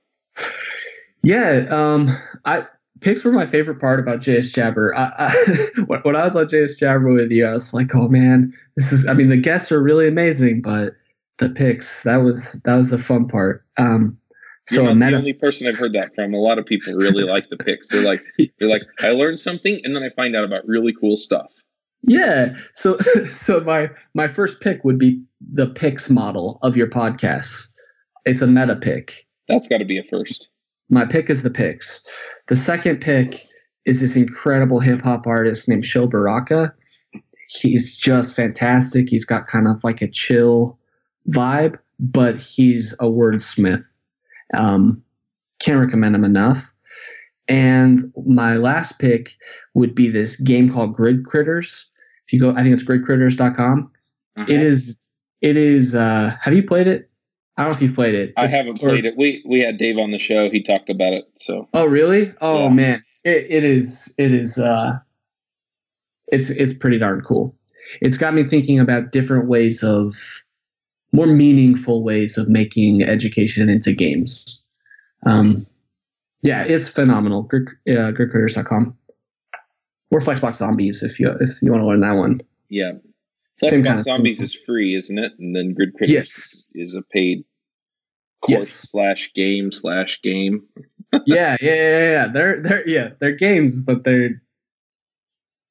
Yeah, 1.24 1.66
um, 1.68 2.16
I 2.44 2.68
picks 3.00 3.24
were 3.24 3.32
my 3.32 3.44
favorite 3.44 3.80
part 3.80 3.98
about 3.98 4.20
JS 4.20 4.54
Jabber. 4.54 4.96
I, 4.96 5.26
I, 5.26 5.68
when 6.04 6.14
I 6.14 6.26
was 6.26 6.36
on 6.36 6.44
JS 6.44 6.78
Jabber 6.78 7.12
with 7.12 7.32
you, 7.32 7.44
I 7.44 7.50
was 7.52 7.74
like, 7.74 7.92
oh 7.92 8.06
man, 8.06 8.52
this 8.76 8.92
is. 8.92 9.08
I 9.08 9.14
mean, 9.14 9.30
the 9.30 9.36
guests 9.36 9.72
are 9.72 9.82
really 9.82 10.06
amazing, 10.06 10.62
but 10.62 10.92
the 11.40 11.48
picks 11.48 12.04
that 12.04 12.18
was 12.18 12.52
that 12.64 12.76
was 12.76 12.90
the 12.90 12.98
fun 12.98 13.26
part. 13.26 13.64
Um, 13.78 14.16
so 14.66 14.82
You're 14.84 14.94
not 14.94 15.10
the 15.10 15.16
only 15.16 15.32
person 15.32 15.66
I've 15.66 15.76
heard 15.76 15.94
that 15.94 16.14
from. 16.14 16.34
A 16.34 16.38
lot 16.38 16.58
of 16.58 16.66
people 16.66 16.94
really 16.94 17.24
like 17.24 17.48
the 17.50 17.56
picks. 17.56 17.88
They're 17.88 18.02
like, 18.02 18.22
they're 18.58 18.68
like, 18.68 18.82
I 19.00 19.10
learned 19.10 19.40
something, 19.40 19.80
and 19.82 19.94
then 19.94 20.02
I 20.02 20.10
find 20.10 20.36
out 20.36 20.44
about 20.44 20.66
really 20.66 20.92
cool 20.92 21.16
stuff. 21.16 21.52
Yeah. 22.02 22.54
So, 22.74 22.96
so 23.30 23.60
my 23.60 23.90
my 24.14 24.28
first 24.28 24.60
pick 24.60 24.84
would 24.84 24.98
be 24.98 25.24
the 25.40 25.66
picks 25.66 26.08
model 26.08 26.58
of 26.62 26.76
your 26.76 26.88
podcast. 26.88 27.68
It's 28.24 28.42
a 28.42 28.46
meta 28.46 28.76
pick. 28.76 29.26
That's 29.48 29.66
got 29.66 29.78
to 29.78 29.84
be 29.84 29.98
a 29.98 30.04
first. 30.04 30.48
My 30.88 31.06
pick 31.06 31.30
is 31.30 31.42
the 31.42 31.50
picks. 31.50 32.02
The 32.48 32.56
second 32.56 33.00
pick 33.00 33.40
is 33.84 34.00
this 34.00 34.14
incredible 34.14 34.78
hip 34.78 35.02
hop 35.02 35.26
artist 35.26 35.68
named 35.68 35.84
Sho 35.84 36.06
Baraka. 36.06 36.74
He's 37.48 37.96
just 37.98 38.34
fantastic. 38.34 39.08
He's 39.08 39.24
got 39.24 39.48
kind 39.48 39.66
of 39.66 39.82
like 39.82 40.02
a 40.02 40.08
chill 40.08 40.78
vibe, 41.28 41.78
but 41.98 42.36
he's 42.36 42.92
a 42.94 43.06
wordsmith. 43.06 43.84
Um, 44.52 45.02
can't 45.60 45.80
recommend 45.80 46.14
them 46.14 46.24
enough. 46.24 46.72
And 47.48 48.12
my 48.26 48.56
last 48.56 48.98
pick 48.98 49.36
would 49.74 49.94
be 49.94 50.08
this 50.08 50.36
game 50.36 50.72
called 50.72 50.94
Grid 50.94 51.24
Critters. 51.24 51.86
If 52.26 52.32
you 52.32 52.40
go, 52.40 52.52
I 52.52 52.62
think 52.62 52.72
it's 52.72 52.84
gridcritters.com. 52.84 53.90
Uh-huh. 54.36 54.46
It 54.48 54.62
is, 54.62 54.96
it 55.40 55.56
is, 55.56 55.94
uh, 55.94 56.36
have 56.40 56.54
you 56.54 56.62
played 56.62 56.86
it? 56.86 57.10
I 57.56 57.62
don't 57.62 57.72
know 57.72 57.76
if 57.76 57.82
you've 57.82 57.94
played 57.94 58.14
it. 58.14 58.32
I 58.36 58.48
haven't 58.48 58.78
played 58.78 59.04
or, 59.04 59.08
it. 59.08 59.14
We 59.18 59.42
we 59.46 59.60
had 59.60 59.76
Dave 59.76 59.98
on 59.98 60.10
the 60.10 60.18
show. 60.18 60.48
He 60.48 60.62
talked 60.62 60.88
about 60.88 61.12
it. 61.12 61.24
So. 61.36 61.68
Oh 61.74 61.84
really? 61.84 62.32
Oh 62.40 62.64
yeah. 62.64 62.68
man, 62.70 63.04
it, 63.24 63.46
it 63.50 63.64
is 63.64 64.12
it 64.16 64.32
is 64.32 64.56
uh, 64.56 64.92
it's 66.28 66.48
it's 66.48 66.72
pretty 66.72 66.98
darn 66.98 67.20
cool. 67.20 67.54
It's 68.00 68.16
got 68.16 68.32
me 68.32 68.44
thinking 68.44 68.80
about 68.80 69.12
different 69.12 69.48
ways 69.48 69.82
of 69.82 70.14
more 71.12 71.26
meaningful 71.26 72.02
ways 72.02 72.38
of 72.38 72.48
making 72.48 73.02
education 73.02 73.68
into 73.68 73.92
games. 73.92 74.62
Um, 75.24 75.52
yeah, 76.42 76.64
it's 76.64 76.88
phenomenal. 76.88 77.42
Grid, 77.42 77.68
uh, 77.88 78.10
gridcritters.com 78.12 78.96
or 80.10 80.20
Flexbox 80.20 80.56
Zombies 80.56 81.02
if 81.02 81.20
you 81.20 81.30
if 81.40 81.62
you 81.62 81.70
want 81.70 81.82
to 81.82 81.86
learn 81.86 82.00
that 82.00 82.12
one. 82.12 82.40
Yeah, 82.68 82.92
Flexbox 83.62 83.84
kind 83.84 83.98
of 83.98 84.04
Zombies 84.04 84.40
is 84.40 84.54
free, 84.54 84.96
isn't 84.96 85.18
it? 85.18 85.32
And 85.38 85.54
then 85.54 85.74
Grid 85.74 85.94
Critters 85.94 86.10
yes. 86.10 86.64
is 86.74 86.94
a 86.94 87.02
paid 87.02 87.44
course 88.42 88.66
yes. 88.66 88.88
slash 88.90 89.32
game 89.34 89.70
slash 89.70 90.20
game. 90.22 90.66
yeah, 91.26 91.56
yeah, 91.60 91.74
yeah, 91.74 92.10
yeah. 92.10 92.28
They're 92.32 92.62
they're 92.62 92.88
yeah 92.88 93.08
they're 93.20 93.36
games, 93.36 93.80
but 93.80 94.02
they're 94.04 94.42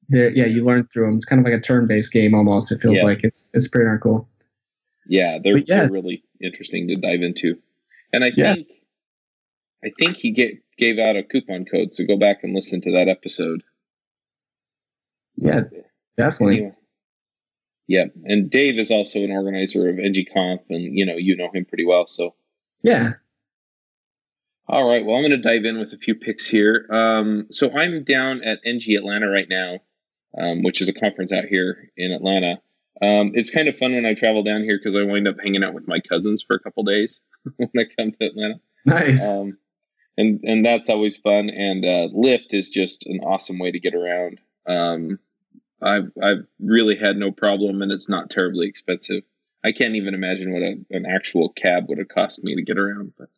they're 0.07 0.29
yeah 0.29 0.45
you 0.45 0.63
learn 0.63 0.87
through 0.91 1.07
them. 1.07 1.15
It's 1.15 1.25
kind 1.25 1.39
of 1.39 1.45
like 1.45 1.59
a 1.59 1.61
turn 1.61 1.87
based 1.87 2.11
game 2.11 2.33
almost. 2.33 2.71
It 2.71 2.79
feels 2.79 2.97
yeah. 2.97 3.03
like 3.03 3.23
it's 3.23 3.51
it's 3.53 3.67
pretty 3.67 3.85
darn 3.85 3.99
cool. 3.99 4.29
Yeah, 5.05 5.39
they're, 5.43 5.57
yeah. 5.57 5.65
they're 5.65 5.91
really 5.91 6.23
interesting 6.41 6.87
to 6.87 6.95
dive 6.95 7.21
into, 7.21 7.55
and 8.13 8.23
I 8.23 8.31
yeah. 8.35 8.55
think 8.55 8.67
I 9.83 9.91
think 9.97 10.17
he 10.17 10.31
get 10.31 10.53
gave 10.77 10.99
out 10.99 11.15
a 11.15 11.23
coupon 11.23 11.65
code. 11.65 11.93
So 11.93 12.05
go 12.05 12.17
back 12.17 12.43
and 12.43 12.53
listen 12.53 12.81
to 12.81 12.91
that 12.91 13.07
episode. 13.07 13.63
Yeah, 15.35 15.61
definitely. 16.17 16.57
Anyway. 16.57 16.75
Yeah, 17.87 18.05
and 18.23 18.49
Dave 18.49 18.79
is 18.79 18.91
also 18.91 19.19
an 19.19 19.31
organizer 19.31 19.89
of 19.89 19.95
NGConf, 19.95 20.59
and 20.69 20.97
you 20.97 21.05
know 21.05 21.15
you 21.17 21.35
know 21.35 21.49
him 21.53 21.65
pretty 21.65 21.85
well. 21.85 22.07
So 22.07 22.35
yeah. 22.81 23.13
All 24.67 24.87
right. 24.87 25.05
Well, 25.05 25.17
I'm 25.17 25.23
going 25.23 25.31
to 25.31 25.37
dive 25.37 25.65
in 25.65 25.79
with 25.79 25.91
a 25.91 25.97
few 25.97 26.15
picks 26.15 26.45
here. 26.45 26.87
Um, 26.89 27.47
so 27.51 27.71
I'm 27.77 28.05
down 28.05 28.41
at 28.43 28.59
NG 28.63 28.95
Atlanta 28.95 29.27
right 29.27 29.49
now, 29.49 29.79
um, 30.37 30.63
which 30.63 30.79
is 30.79 30.87
a 30.87 30.93
conference 30.93 31.33
out 31.33 31.45
here 31.45 31.89
in 31.97 32.13
Atlanta. 32.13 32.61
Um, 33.01 33.31
it's 33.33 33.49
kind 33.49 33.67
of 33.67 33.77
fun 33.77 33.93
when 33.93 34.05
I 34.05 34.13
travel 34.13 34.43
down 34.43 34.63
here 34.63 34.77
because 34.77 34.95
I 34.95 35.03
wind 35.03 35.27
up 35.27 35.37
hanging 35.41 35.63
out 35.63 35.73
with 35.73 35.87
my 35.87 35.99
cousins 35.99 36.43
for 36.43 36.55
a 36.55 36.59
couple 36.59 36.83
days 36.83 37.21
when 37.57 37.69
I 37.77 37.85
come 37.97 38.11
to 38.11 38.25
Atlanta. 38.25 38.59
Nice. 38.85 39.23
Um, 39.23 39.57
and 40.17 40.41
and 40.43 40.65
that's 40.65 40.89
always 40.89 41.17
fun. 41.17 41.49
And 41.49 41.85
uh, 41.85 42.13
Lyft 42.13 42.51
is 42.53 42.69
just 42.69 43.05
an 43.05 43.21
awesome 43.23 43.59
way 43.59 43.71
to 43.71 43.79
get 43.79 43.95
around. 43.95 44.39
Um, 44.67 45.19
I've 45.81 46.11
I've 46.21 46.45
really 46.59 46.95
had 46.95 47.17
no 47.17 47.31
problem, 47.31 47.81
and 47.81 47.91
it's 47.91 48.09
not 48.09 48.29
terribly 48.29 48.67
expensive. 48.67 49.23
I 49.63 49.71
can't 49.71 49.95
even 49.95 50.13
imagine 50.13 50.53
what 50.53 50.63
a, 50.63 50.75
an 50.89 51.05
actual 51.05 51.49
cab 51.49 51.85
would 51.87 51.99
have 51.99 52.07
cost 52.07 52.43
me 52.43 52.55
to 52.55 52.63
get 52.63 52.77
around. 52.77 53.13
But 53.17 53.29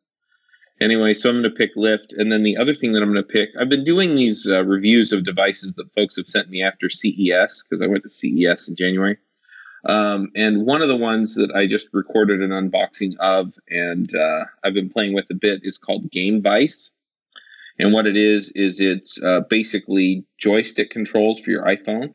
anyway, 0.81 1.13
so 1.13 1.29
I'm 1.29 1.41
going 1.41 1.43
to 1.43 1.49
pick 1.51 1.75
Lyft, 1.75 2.13
and 2.17 2.31
then 2.31 2.43
the 2.43 2.57
other 2.57 2.73
thing 2.73 2.93
that 2.93 3.01
I'm 3.03 3.11
going 3.11 3.23
to 3.23 3.29
pick, 3.29 3.49
I've 3.59 3.69
been 3.69 3.85
doing 3.85 4.15
these 4.15 4.47
uh, 4.47 4.63
reviews 4.63 5.11
of 5.11 5.25
devices 5.25 5.73
that 5.75 5.93
folks 5.95 6.15
have 6.17 6.27
sent 6.27 6.49
me 6.49 6.63
after 6.63 6.89
CES 6.89 7.63
because 7.63 7.81
I 7.81 7.87
went 7.87 8.03
to 8.03 8.09
CES 8.09 8.67
in 8.67 8.75
January. 8.75 9.17
Um, 9.85 10.31
and 10.35 10.65
one 10.65 10.81
of 10.81 10.87
the 10.87 10.95
ones 10.95 11.35
that 11.35 11.51
I 11.53 11.67
just 11.67 11.87
recorded 11.91 12.41
an 12.41 12.51
unboxing 12.51 13.17
of, 13.19 13.53
and 13.69 14.09
uh, 14.15 14.45
I've 14.63 14.73
been 14.73 14.89
playing 14.89 15.13
with 15.13 15.29
a 15.29 15.35
bit, 15.35 15.61
is 15.63 15.77
called 15.77 16.09
GameVice. 16.09 16.91
And 17.79 17.91
what 17.91 18.05
it 18.05 18.15
is 18.15 18.51
is 18.55 18.79
it's 18.79 19.21
uh, 19.21 19.41
basically 19.49 20.25
joystick 20.37 20.89
controls 20.89 21.39
for 21.39 21.49
your 21.49 21.65
iPhone. 21.65 22.13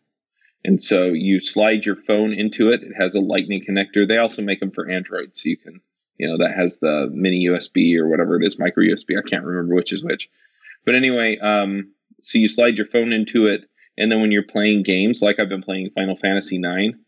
And 0.65 0.83
so 0.83 1.07
you 1.07 1.41
slide 1.41 1.85
your 1.85 1.97
phone 1.97 2.33
into 2.33 2.71
it. 2.71 2.83
It 2.83 2.93
has 2.99 3.15
a 3.15 3.21
lightning 3.21 3.63
connector. 3.63 4.07
They 4.07 4.19
also 4.19 4.43
make 4.43 4.61
them 4.61 4.71
for 4.71 4.89
Android. 4.89 5.37
So 5.37 5.49
you 5.49 5.57
can, 5.57 5.81
you 6.17 6.29
know, 6.29 6.39
that 6.39 6.57
has 6.57 6.79
the 6.79 7.09
mini 7.13 7.47
USB 7.49 7.97
or 7.97 8.09
whatever 8.09 8.41
it 8.41 8.47
is, 8.47 8.59
micro 8.59 8.85
USB. 8.85 9.19
I 9.19 9.29
can't 9.29 9.45
remember 9.45 9.75
which 9.75 9.93
is 9.93 10.03
which. 10.03 10.29
But 10.85 10.95
anyway, 10.95 11.39
um, 11.39 11.93
so 12.23 12.39
you 12.39 12.49
slide 12.49 12.77
your 12.77 12.87
phone 12.87 13.13
into 13.13 13.47
it. 13.47 13.69
And 13.97 14.11
then 14.11 14.21
when 14.21 14.33
you're 14.33 14.45
playing 14.45 14.85
games, 14.85 15.23
like 15.23 15.39
I've 15.39 15.49
been 15.49 15.63
playing 15.63 15.91
Final 15.91 16.17
Fantasy 16.17 16.57
IX, 16.57 16.99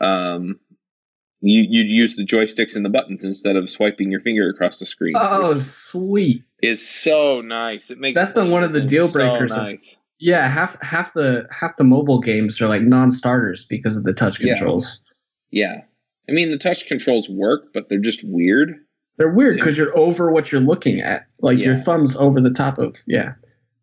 um, 0.00 0.58
you, 1.40 1.64
you'd 1.68 1.90
use 1.90 2.16
the 2.16 2.26
joysticks 2.26 2.76
and 2.76 2.84
the 2.84 2.90
buttons 2.90 3.24
instead 3.24 3.56
of 3.56 3.70
swiping 3.70 4.10
your 4.10 4.20
finger 4.20 4.48
across 4.50 4.78
the 4.78 4.86
screen. 4.86 5.14
Oh, 5.16 5.54
sweet. 5.54 6.44
It's 6.60 6.86
so 6.86 7.40
nice. 7.40 7.90
It 7.90 7.98
makes 7.98 8.14
That's 8.14 8.32
been 8.32 8.50
one 8.50 8.62
of 8.62 8.72
the 8.72 8.82
deal 8.82 9.10
breakers 9.10 9.50
so 9.50 9.56
nice. 9.56 9.86
of 9.86 9.96
yeah, 10.20 10.48
half 10.48 10.80
half 10.82 11.14
the 11.14 11.48
half 11.50 11.76
the 11.78 11.84
mobile 11.84 12.20
games 12.20 12.60
are 12.60 12.68
like 12.68 12.82
non-starters 12.82 13.64
because 13.64 13.96
of 13.96 14.04
the 14.04 14.12
touch 14.12 14.38
controls. 14.38 15.00
Yeah. 15.50 15.66
yeah. 15.66 15.80
I 16.28 16.32
mean 16.32 16.50
the 16.50 16.58
touch 16.58 16.86
controls 16.86 17.28
work, 17.28 17.72
but 17.72 17.88
they're 17.88 17.98
just 17.98 18.20
weird. 18.22 18.74
They're 19.16 19.32
weird 19.32 19.56
because 19.56 19.76
you're 19.76 19.96
over 19.98 20.30
what 20.30 20.52
you're 20.52 20.60
looking 20.60 21.00
at. 21.00 21.26
Like 21.40 21.58
yeah. 21.58 21.66
your 21.66 21.76
thumb's 21.76 22.14
over 22.16 22.40
the 22.40 22.52
top 22.52 22.78
of 22.78 22.96
yeah. 23.06 23.32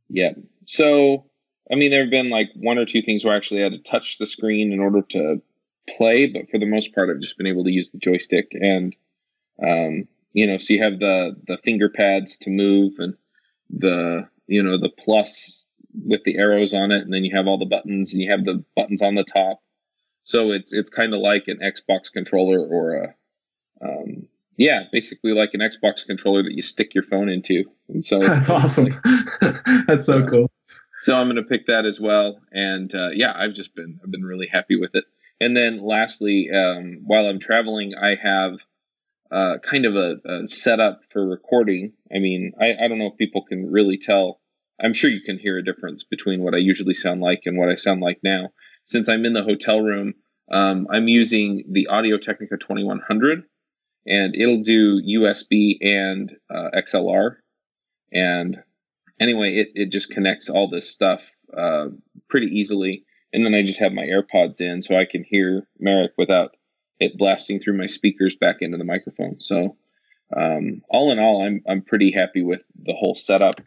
Yeah. 0.09 0.33
So 0.65 1.25
I 1.71 1.75
mean 1.75 1.89
there 1.89 2.01
have 2.01 2.11
been 2.11 2.29
like 2.29 2.49
one 2.55 2.77
or 2.77 2.85
two 2.85 3.01
things 3.01 3.25
where 3.25 3.33
I 3.33 3.37
actually 3.37 3.61
had 3.61 3.71
to 3.71 3.79
touch 3.79 4.19
the 4.19 4.27
screen 4.27 4.71
in 4.71 4.79
order 4.79 5.01
to 5.09 5.41
play, 5.89 6.27
but 6.27 6.49
for 6.49 6.59
the 6.59 6.65
most 6.65 6.93
part 6.93 7.09
I've 7.09 7.21
just 7.21 7.37
been 7.37 7.47
able 7.47 7.63
to 7.63 7.71
use 7.71 7.91
the 7.91 7.97
joystick 7.97 8.51
and 8.53 8.95
um 9.63 10.07
you 10.33 10.45
know, 10.45 10.57
so 10.57 10.73
you 10.73 10.83
have 10.83 10.99
the 10.99 11.35
the 11.47 11.57
finger 11.63 11.89
pads 11.89 12.37
to 12.39 12.51
move 12.51 12.93
and 12.99 13.15
the 13.69 14.27
you 14.45 14.61
know 14.61 14.77
the 14.77 14.89
plus 14.89 15.65
with 16.05 16.23
the 16.25 16.37
arrows 16.37 16.73
on 16.73 16.91
it, 16.91 17.01
and 17.01 17.11
then 17.11 17.23
you 17.23 17.35
have 17.35 17.47
all 17.47 17.57
the 17.57 17.65
buttons, 17.65 18.13
and 18.13 18.21
you 18.21 18.29
have 18.29 18.45
the 18.45 18.63
buttons 18.75 19.01
on 19.01 19.15
the 19.15 19.23
top. 19.23 19.61
So 20.21 20.51
it's 20.51 20.73
it's 20.73 20.91
kind 20.91 21.13
of 21.13 21.21
like 21.21 21.45
an 21.47 21.57
Xbox 21.57 22.11
controller 22.11 22.59
or 22.59 22.97
a 22.97 23.15
um, 23.81 24.27
yeah, 24.57 24.83
basically 24.91 25.31
like 25.31 25.51
an 25.53 25.61
Xbox 25.61 26.05
controller 26.05 26.43
that 26.43 26.53
you 26.53 26.61
stick 26.61 26.93
your 26.93 27.03
phone 27.03 27.29
into. 27.29 27.63
And 27.89 28.03
so 28.03 28.19
that's 28.27 28.49
awesome. 28.49 28.89
that's 29.87 30.05
so 30.05 30.19
uh, 30.19 30.29
cool. 30.29 30.51
So 30.99 31.15
I'm 31.15 31.27
going 31.27 31.37
to 31.37 31.43
pick 31.43 31.67
that 31.67 31.85
as 31.85 31.99
well. 31.99 32.39
And 32.51 32.93
uh, 32.93 33.09
yeah, 33.13 33.33
I've 33.35 33.53
just 33.53 33.75
been 33.75 33.99
I've 34.03 34.11
been 34.11 34.23
really 34.23 34.47
happy 34.51 34.79
with 34.79 34.91
it. 34.93 35.05
And 35.39 35.55
then 35.55 35.79
lastly, 35.79 36.49
um, 36.53 37.01
while 37.05 37.27
I'm 37.27 37.39
traveling, 37.39 37.93
I 37.95 38.15
have 38.21 38.59
uh, 39.31 39.57
kind 39.59 39.85
of 39.85 39.95
a, 39.95 40.15
a, 40.25 40.47
setup 40.47 41.01
for 41.09 41.27
recording. 41.27 41.93
I 42.13 42.19
mean, 42.19 42.53
I, 42.59 42.73
I 42.83 42.87
don't 42.87 42.97
know 42.97 43.11
if 43.11 43.17
people 43.17 43.43
can 43.43 43.71
really 43.71 43.97
tell 43.97 44.39
I'm 44.81 44.93
sure 44.93 45.09
you 45.09 45.21
can 45.21 45.39
hear 45.39 45.57
a 45.57 45.63
difference 45.63 46.03
between 46.03 46.43
what 46.43 46.53
I 46.53 46.57
usually 46.57 46.93
sound 46.93 47.21
like 47.21 47.41
and 47.45 47.57
what 47.57 47.69
I 47.69 47.75
sound 47.75 48.01
like 48.01 48.19
now. 48.23 48.49
Since 48.83 49.09
I'm 49.09 49.25
in 49.25 49.33
the 49.33 49.43
hotel 49.43 49.81
room, 49.81 50.13
um, 50.51 50.87
I'm 50.91 51.07
using 51.07 51.63
the 51.71 51.87
Audio 51.87 52.17
Technica 52.17 52.57
2100, 52.57 53.43
and 54.05 54.35
it'll 54.35 54.61
do 54.61 55.01
USB 55.01 55.77
and 55.81 56.31
uh, 56.49 56.69
XLR. 56.75 57.37
And 58.13 58.57
anyway, 59.19 59.55
it, 59.55 59.69
it 59.73 59.91
just 59.91 60.11
connects 60.11 60.49
all 60.49 60.69
this 60.69 60.89
stuff 60.89 61.21
uh, 61.55 61.87
pretty 62.29 62.47
easily. 62.47 63.03
And 63.37 63.45
then 63.45 63.53
I 63.53 63.61
just 63.61 63.79
have 63.81 63.93
my 63.93 64.01
AirPods 64.01 64.61
in 64.61 64.81
so 64.81 64.97
I 64.97 65.05
can 65.05 65.23
hear 65.23 65.67
Merrick 65.77 66.13
without 66.17 66.55
it 66.99 67.19
blasting 67.19 67.59
through 67.59 67.77
my 67.77 67.85
speakers 67.85 68.35
back 68.35 68.55
into 68.61 68.79
the 68.79 68.83
microphone. 68.83 69.39
So 69.39 69.77
um, 70.35 70.81
all 70.89 71.11
in 71.11 71.19
all, 71.19 71.45
I'm 71.45 71.61
I'm 71.69 71.83
pretty 71.83 72.11
happy 72.11 72.41
with 72.41 72.63
the 72.83 72.95
whole 72.95 73.13
setup, 73.13 73.61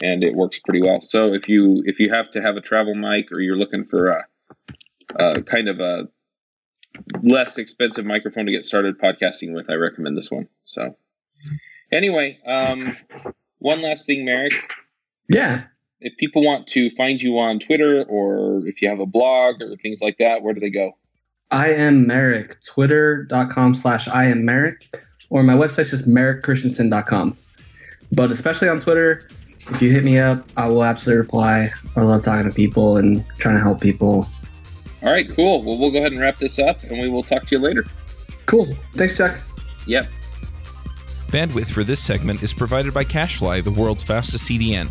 and 0.00 0.22
it 0.22 0.36
works 0.36 0.60
pretty 0.60 0.80
well. 0.80 1.00
So 1.00 1.34
if 1.34 1.48
you 1.48 1.82
if 1.86 1.98
you 1.98 2.08
have 2.10 2.30
to 2.30 2.40
have 2.40 2.56
a 2.56 2.60
travel 2.60 2.94
mic 2.94 3.32
or 3.32 3.40
you're 3.40 3.56
looking 3.56 3.86
for 3.86 4.10
a, 4.10 4.24
a 5.16 5.42
kind 5.42 5.68
of 5.68 5.80
a 5.80 6.04
less 7.20 7.58
expensive 7.58 8.06
microphone 8.06 8.46
to 8.46 8.52
get 8.52 8.64
started 8.64 8.96
podcasting 9.00 9.54
with, 9.54 9.68
I 9.68 9.74
recommend 9.74 10.16
this 10.16 10.30
one. 10.30 10.46
So 10.62 10.96
anyway, 11.90 12.38
um, 12.46 12.96
one 13.58 13.82
last 13.82 14.06
thing, 14.06 14.24
Merrick. 14.24 14.52
Yeah. 15.28 15.64
If 16.00 16.16
people 16.18 16.44
want 16.44 16.66
to 16.68 16.90
find 16.90 17.22
you 17.22 17.38
on 17.38 17.58
Twitter 17.58 18.04
or 18.04 18.66
if 18.66 18.82
you 18.82 18.88
have 18.88 19.00
a 19.00 19.06
blog 19.06 19.62
or 19.62 19.76
things 19.76 20.00
like 20.02 20.18
that, 20.18 20.42
where 20.42 20.52
do 20.52 20.60
they 20.60 20.70
go? 20.70 20.92
I 21.50 21.72
am 21.72 22.06
Merrick, 22.06 22.62
twitter.com 22.64 23.72
slash 23.72 24.06
I 24.08 24.26
am 24.26 24.44
Merrick, 24.44 24.94
or 25.30 25.42
my 25.42 25.54
website's 25.54 25.90
just 25.90 26.06
merrickchristensen.com. 26.06 27.38
But 28.12 28.30
especially 28.30 28.68
on 28.68 28.80
Twitter, 28.80 29.28
if 29.70 29.80
you 29.80 29.90
hit 29.90 30.04
me 30.04 30.18
up, 30.18 30.46
I 30.56 30.66
will 30.68 30.84
absolutely 30.84 31.20
reply. 31.20 31.70
I 31.96 32.00
love 32.02 32.22
talking 32.22 32.48
to 32.48 32.54
people 32.54 32.98
and 32.98 33.24
trying 33.38 33.54
to 33.54 33.62
help 33.62 33.80
people. 33.80 34.28
All 35.02 35.12
right, 35.12 35.28
cool. 35.34 35.62
Well, 35.62 35.78
we'll 35.78 35.90
go 35.90 35.98
ahead 35.98 36.12
and 36.12 36.20
wrap 36.20 36.36
this 36.36 36.58
up 36.58 36.82
and 36.82 37.00
we 37.00 37.08
will 37.08 37.22
talk 37.22 37.46
to 37.46 37.56
you 37.56 37.62
later. 37.62 37.84
Cool. 38.44 38.76
Thanks, 38.94 39.16
Chuck. 39.16 39.38
Yep. 39.86 40.08
Bandwidth 41.28 41.70
for 41.70 41.84
this 41.84 42.00
segment 42.00 42.42
is 42.42 42.52
provided 42.52 42.92
by 42.92 43.04
CacheFly, 43.04 43.64
the 43.64 43.70
world's 43.70 44.04
fastest 44.04 44.48
CDN. 44.48 44.90